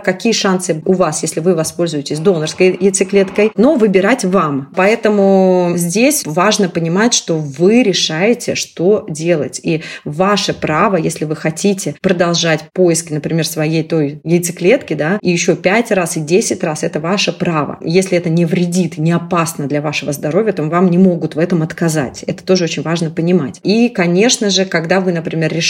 какие 0.00 0.32
шансы 0.32 0.82
у 0.84 0.92
вас, 0.92 1.22
если 1.22 1.38
вы 1.38 1.54
воспользуетесь 1.54 2.18
донорской 2.18 2.76
яйцеклеткой, 2.80 3.52
но 3.54 3.76
выбирать 3.76 4.24
вам. 4.24 4.72
Поэтому 4.74 5.74
здесь 5.76 6.24
важно 6.26 6.68
понимать, 6.68 7.14
что 7.14 7.38
вы 7.38 7.84
решаете, 7.84 8.56
что 8.56 9.06
делать. 9.08 9.60
И 9.62 9.84
ваше 10.04 10.52
право, 10.52 10.96
если 10.96 11.24
вы 11.24 11.36
хотите 11.36 11.94
продолжать 12.02 12.64
поиски, 12.72 13.12
например, 13.12 13.46
своей 13.46 13.84
той 13.84 14.20
яйцеклетки, 14.24 14.94
да, 14.94 15.20
и 15.22 15.30
еще 15.30 15.54
5 15.54 15.92
раз 15.92 16.16
и 16.16 16.20
10 16.20 16.64
раз, 16.64 16.82
это 16.82 16.98
ваше 16.98 17.32
право. 17.32 17.78
Если 17.82 18.18
это 18.18 18.30
не 18.30 18.46
вредит, 18.46 18.98
не 18.98 19.12
опасно 19.12 19.68
для 19.68 19.80
вашего 19.80 20.12
здоровья, 20.12 20.52
то 20.52 20.64
вам 20.64 20.90
не 20.90 20.98
могут 20.98 21.36
в 21.36 21.38
этом 21.38 21.62
отказать. 21.62 22.24
Это 22.24 22.42
тоже 22.42 22.64
очень 22.64 22.82
важно 22.82 23.10
понимать. 23.10 23.60
И, 23.62 23.88
конечно 23.90 24.50
же, 24.50 24.64
когда 24.64 24.98
вы, 24.98 25.12
например, 25.12 25.52
решаете, 25.52 25.67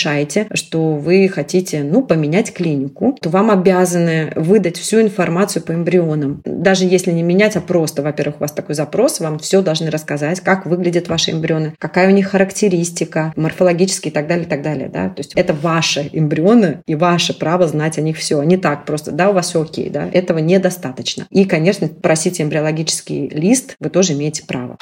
что 0.52 0.94
вы 0.94 1.28
хотите, 1.28 1.82
ну, 1.82 2.02
поменять 2.02 2.52
клинику, 2.52 3.16
то 3.20 3.30
вам 3.30 3.50
обязаны 3.50 4.32
выдать 4.36 4.76
всю 4.76 5.00
информацию 5.00 5.62
по 5.62 5.72
эмбрионам. 5.72 6.42
Даже 6.44 6.84
если 6.84 7.10
не 7.12 7.22
менять, 7.22 7.56
а 7.56 7.60
просто, 7.60 8.02
во-первых, 8.02 8.36
у 8.36 8.40
вас 8.40 8.52
такой 8.52 8.74
запрос, 8.74 9.20
вам 9.20 9.38
все 9.38 9.62
должны 9.62 9.90
рассказать, 9.90 10.40
как 10.40 10.66
выглядят 10.66 11.08
ваши 11.08 11.32
эмбрионы, 11.32 11.74
какая 11.78 12.08
у 12.08 12.12
них 12.12 12.28
характеристика, 12.28 13.32
морфологические 13.36 14.10
и 14.10 14.14
так 14.14 14.26
далее, 14.26 14.46
и 14.46 14.48
так 14.48 14.62
далее. 14.62 14.88
Да? 14.88 15.08
То 15.08 15.20
есть 15.20 15.32
это 15.34 15.52
ваши 15.52 16.08
эмбрионы 16.12 16.82
и 16.86 16.94
ваше 16.94 17.38
право 17.38 17.66
знать 17.66 17.98
о 17.98 18.02
них 18.02 18.16
все. 18.16 18.42
Не 18.42 18.56
так 18.56 18.84
просто, 18.84 19.12
да, 19.12 19.30
у 19.30 19.32
вас 19.32 19.48
все 19.48 19.62
окей, 19.62 19.90
да, 19.90 20.08
этого 20.12 20.38
недостаточно. 20.38 21.26
И, 21.30 21.44
конечно, 21.44 21.88
просить 21.88 22.40
эмбриологический 22.40 23.28
лист 23.28 23.76
вы 23.80 23.90
тоже 23.90 24.12
имеете 24.12 24.44
право. 24.44 24.76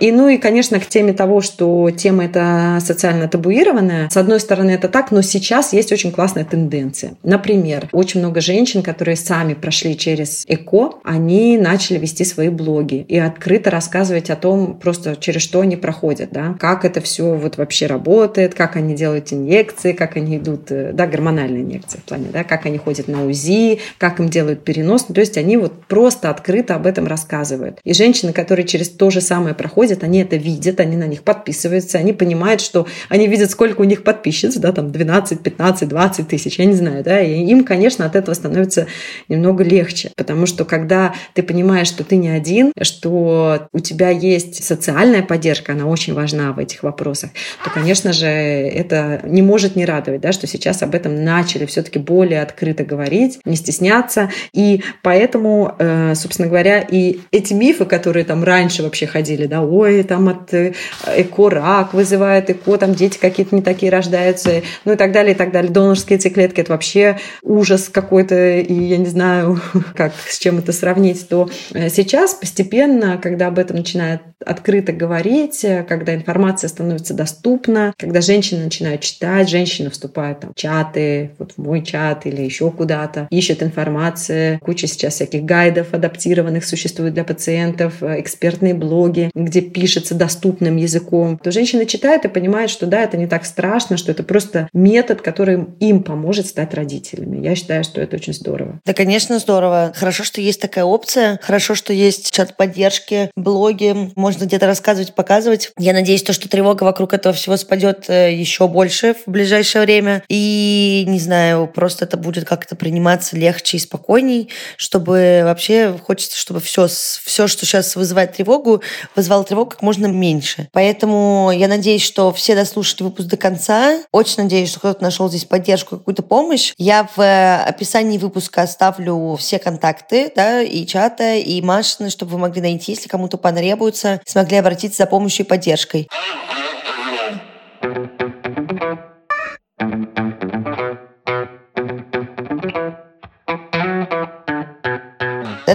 И 0.00 0.12
ну 0.12 0.28
и, 0.28 0.38
конечно, 0.38 0.80
к 0.80 0.86
теме 0.86 1.12
того, 1.12 1.40
что 1.40 1.90
тема 1.90 2.24
эта 2.24 2.78
социально 2.80 3.28
табуированная. 3.28 4.08
С 4.10 4.16
одной 4.16 4.40
стороны, 4.40 4.70
это 4.70 4.88
так, 4.88 5.10
но 5.10 5.22
сейчас 5.22 5.72
есть 5.72 5.92
очень 5.92 6.12
классная 6.12 6.44
тенденция. 6.44 7.14
Например, 7.22 7.88
очень 7.92 8.20
много 8.20 8.40
женщин, 8.40 8.82
которые 8.82 9.16
сами 9.16 9.54
прошли 9.54 9.96
через 9.96 10.44
ЭКО, 10.48 10.94
они 11.04 11.58
начали 11.58 11.98
вести 11.98 12.24
свои 12.24 12.48
блоги 12.48 13.04
и 13.08 13.18
открыто 13.18 13.70
рассказывать 13.70 14.30
о 14.30 14.36
том, 14.36 14.78
просто 14.78 15.16
через 15.16 15.42
что 15.42 15.60
они 15.60 15.76
проходят, 15.76 16.30
да, 16.32 16.56
как 16.58 16.84
это 16.84 17.00
все 17.00 17.34
вот 17.34 17.56
вообще 17.56 17.86
работает, 17.86 18.54
как 18.54 18.76
они 18.76 18.94
делают 18.94 19.32
инъекции, 19.32 19.92
как 19.92 20.16
они 20.16 20.38
идут, 20.38 20.70
э, 20.70 20.92
да, 20.92 21.06
гормональные 21.06 21.62
инъекции 21.62 21.98
в 21.98 22.02
плане, 22.02 22.26
да, 22.32 22.44
как 22.44 22.66
они 22.66 22.78
ходят 22.78 23.08
на 23.08 23.26
УЗИ, 23.26 23.78
как 23.98 24.20
им 24.20 24.28
делают 24.28 24.64
перенос. 24.64 25.04
То 25.04 25.20
есть 25.20 25.38
они 25.38 25.56
вот 25.56 25.84
просто 25.86 26.30
открыто 26.30 26.74
об 26.74 26.86
этом 26.86 27.06
рассказывают. 27.06 27.78
И 27.84 27.92
женщины, 27.92 28.32
которые 28.32 28.66
через 28.66 28.88
то 28.88 29.10
же 29.10 29.20
самое 29.20 29.54
проходят, 29.54 29.75
проходят, 29.76 30.04
они 30.04 30.22
это 30.22 30.36
видят, 30.36 30.80
они 30.80 30.96
на 30.96 31.06
них 31.06 31.22
подписываются, 31.22 31.98
они 31.98 32.14
понимают, 32.14 32.62
что 32.62 32.86
они 33.10 33.26
видят, 33.28 33.50
сколько 33.50 33.82
у 33.82 33.84
них 33.84 34.04
подписчиц, 34.04 34.56
да, 34.56 34.72
там 34.72 34.90
12, 34.90 35.42
15, 35.42 35.86
20 35.86 36.28
тысяч, 36.28 36.58
я 36.58 36.64
не 36.64 36.72
знаю, 36.72 37.04
да, 37.04 37.20
и 37.20 37.44
им, 37.44 37.62
конечно, 37.62 38.06
от 38.06 38.16
этого 38.16 38.34
становится 38.34 38.86
немного 39.28 39.64
легче, 39.64 40.12
потому 40.16 40.46
что 40.46 40.64
когда 40.64 41.12
ты 41.34 41.42
понимаешь, 41.42 41.88
что 41.88 42.04
ты 42.04 42.16
не 42.16 42.30
один, 42.30 42.72
что 42.80 43.68
у 43.72 43.80
тебя 43.80 44.08
есть 44.08 44.64
социальная 44.64 45.22
поддержка, 45.22 45.72
она 45.72 45.84
очень 45.84 46.14
важна 46.14 46.52
в 46.52 46.58
этих 46.58 46.82
вопросах, 46.82 47.30
то, 47.62 47.68
конечно 47.68 48.14
же, 48.14 48.26
это 48.26 49.20
не 49.24 49.42
может 49.42 49.76
не 49.76 49.84
радовать, 49.84 50.22
да, 50.22 50.32
что 50.32 50.46
сейчас 50.46 50.82
об 50.82 50.94
этом 50.94 51.22
начали 51.22 51.66
все-таки 51.66 51.98
более 51.98 52.40
открыто 52.40 52.82
говорить, 52.82 53.40
не 53.44 53.56
стесняться, 53.56 54.30
и 54.54 54.82
поэтому, 55.02 55.74
э, 55.78 56.14
собственно 56.14 56.48
говоря, 56.48 56.80
и 56.80 57.18
эти 57.30 57.52
мифы, 57.52 57.84
которые 57.84 58.24
там 58.24 58.42
раньше 58.42 58.82
вообще 58.82 59.06
ходили, 59.06 59.44
да, 59.44 59.65
ой, 59.66 60.02
там 60.02 60.28
от 60.28 60.52
э, 60.54 60.74
ЭКО 61.06 61.50
рак 61.50 61.94
вызывает, 61.94 62.50
ЭКО, 62.50 62.78
там 62.78 62.94
дети 62.94 63.18
какие-то 63.18 63.54
не 63.54 63.62
такие 63.62 63.90
рождаются, 63.90 64.62
ну 64.84 64.92
и 64.92 64.96
так 64.96 65.12
далее, 65.12 65.34
и 65.34 65.36
так 65.36 65.52
далее. 65.52 65.70
Донорские 65.70 66.16
яйцеклетки– 66.16 66.60
это 66.62 66.72
вообще 66.72 67.18
ужас 67.42 67.88
какой-то, 67.88 68.58
и 68.58 68.72
я 68.72 68.96
не 68.96 69.06
знаю, 69.06 69.60
как 69.94 70.12
с 70.26 70.38
чем 70.38 70.58
это 70.58 70.72
сравнить, 70.72 71.28
то 71.28 71.48
э, 71.72 71.88
сейчас 71.88 72.34
постепенно, 72.34 73.18
когда 73.22 73.48
об 73.48 73.58
этом 73.58 73.76
начинают 73.76 74.22
открыто 74.44 74.92
говорить, 74.92 75.64
э, 75.64 75.82
когда 75.82 76.14
информация 76.14 76.68
становится 76.68 77.14
доступна, 77.14 77.94
когда 77.98 78.20
женщины 78.20 78.64
начинают 78.64 79.00
читать, 79.00 79.48
женщины 79.48 79.90
вступают 79.90 80.40
там, 80.40 80.52
в 80.52 80.54
чаты, 80.54 81.32
вот 81.38 81.52
в 81.52 81.58
мой 81.58 81.82
чат 81.82 82.26
или 82.26 82.42
еще 82.42 82.70
куда-то, 82.70 83.28
ищут 83.30 83.62
информацию, 83.62 84.58
куча 84.60 84.86
сейчас 84.86 85.14
всяких 85.14 85.44
гайдов 85.44 85.92
адаптированных 85.92 86.64
существует 86.64 87.14
для 87.14 87.24
пациентов, 87.24 88.02
экспертные 88.02 88.74
блоги, 88.74 89.30
где 89.34 89.55
пишется 89.60 90.14
доступным 90.14 90.76
языком, 90.76 91.38
то 91.38 91.50
женщина 91.50 91.86
читает 91.86 92.24
и 92.24 92.28
понимает, 92.28 92.70
что 92.70 92.86
да, 92.86 93.02
это 93.02 93.16
не 93.16 93.26
так 93.26 93.44
страшно, 93.44 93.96
что 93.96 94.12
это 94.12 94.22
просто 94.22 94.68
метод, 94.72 95.22
который 95.22 95.66
им 95.80 96.02
поможет 96.02 96.46
стать 96.46 96.74
родителями. 96.74 97.44
Я 97.44 97.54
считаю, 97.54 97.84
что 97.84 98.00
это 98.00 98.16
очень 98.16 98.32
здорово. 98.32 98.80
Да, 98.84 98.94
конечно, 98.94 99.38
здорово. 99.38 99.92
Хорошо, 99.94 100.24
что 100.24 100.40
есть 100.40 100.60
такая 100.60 100.84
опция. 100.84 101.38
Хорошо, 101.42 101.74
что 101.74 101.92
есть 101.92 102.30
чат 102.30 102.56
поддержки, 102.56 103.30
блоги. 103.36 104.12
Можно 104.16 104.44
где-то 104.44 104.66
рассказывать, 104.66 105.14
показывать. 105.14 105.72
Я 105.78 105.92
надеюсь, 105.92 106.22
то, 106.22 106.32
что 106.32 106.48
тревога 106.48 106.84
вокруг 106.84 107.12
этого 107.14 107.34
всего 107.34 107.56
спадет 107.56 108.08
э, 108.08 108.32
еще 108.34 108.68
больше 108.68 109.14
в 109.26 109.30
ближайшее 109.30 109.82
время. 109.82 110.22
И, 110.28 111.04
не 111.06 111.18
знаю, 111.18 111.66
просто 111.66 112.04
это 112.04 112.16
будет 112.16 112.44
как-то 112.44 112.76
приниматься 112.76 113.36
легче 113.36 113.76
и 113.76 113.80
спокойней, 113.80 114.50
чтобы 114.76 115.42
вообще 115.44 115.94
хочется, 116.02 116.38
чтобы 116.38 116.60
все, 116.60 116.86
все 116.88 117.46
что 117.46 117.66
сейчас 117.66 117.96
вызывает 117.96 118.34
тревогу, 118.34 118.82
вызывало 119.14 119.44
тревогу 119.46 119.70
как 119.70 119.82
можно 119.82 120.06
меньше. 120.06 120.68
Поэтому 120.72 121.50
я 121.54 121.68
надеюсь, 121.68 122.02
что 122.02 122.32
все 122.32 122.54
дослушали 122.54 123.04
выпуск 123.04 123.28
до 123.28 123.36
конца. 123.36 123.98
Очень 124.12 124.44
надеюсь, 124.44 124.70
что 124.70 124.80
кто-то 124.80 125.02
нашел 125.02 125.28
здесь 125.28 125.44
поддержку, 125.44 125.96
какую-то 125.96 126.22
помощь. 126.22 126.72
Я 126.78 127.08
в 127.16 127.20
э, 127.20 127.62
описании 127.62 128.18
выпуска 128.18 128.62
оставлю 128.62 129.36
все 129.36 129.58
контакты, 129.58 130.32
да, 130.34 130.62
и 130.62 130.86
чата, 130.86 131.36
и 131.36 131.62
Машины, 131.62 132.10
чтобы 132.10 132.32
вы 132.32 132.38
могли 132.38 132.60
найти, 132.60 132.92
если 132.92 133.08
кому-то 133.08 133.38
понадобится, 133.38 134.20
смогли 134.26 134.58
обратиться 134.58 135.04
за 135.04 135.06
помощью 135.06 135.46
и 135.46 135.48
поддержкой. 135.48 136.08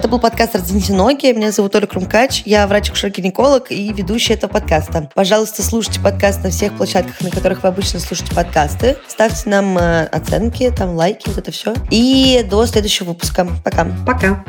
Это 0.02 0.08
был 0.08 0.18
подкаст 0.18 0.56
«Раздвиньте 0.56 0.94
ноги». 0.94 1.32
Меня 1.32 1.52
зовут 1.52 1.76
Оля 1.76 1.86
Крумкач. 1.86 2.42
Я 2.46 2.66
врач-гинеколог 2.66 3.70
и 3.70 3.94
ведущая 3.94 4.34
этого 4.34 4.50
подкаста. 4.50 5.12
Пожалуйста, 5.14 5.62
слушайте 5.62 6.00
подкаст 6.00 6.44
на 6.44 6.50
всех 6.50 6.76
площадках, 6.76 7.22
на 7.22 7.30
которых 7.30 7.62
вы 7.62 7.70
обычно 7.70 8.00
слушаете 8.00 8.34
подкасты. 8.34 8.98
Ставьте 9.08 9.48
нам 9.48 9.78
э, 9.78 10.06
оценки, 10.06 10.72
там 10.76 10.96
лайки, 10.96 11.30
вот 11.30 11.38
это 11.38 11.52
все. 11.52 11.76
И 11.92 12.44
до 12.50 12.66
следующего 12.66 13.10
выпуска. 13.10 13.48
Пока. 13.64 13.86
Пока. 14.04 14.44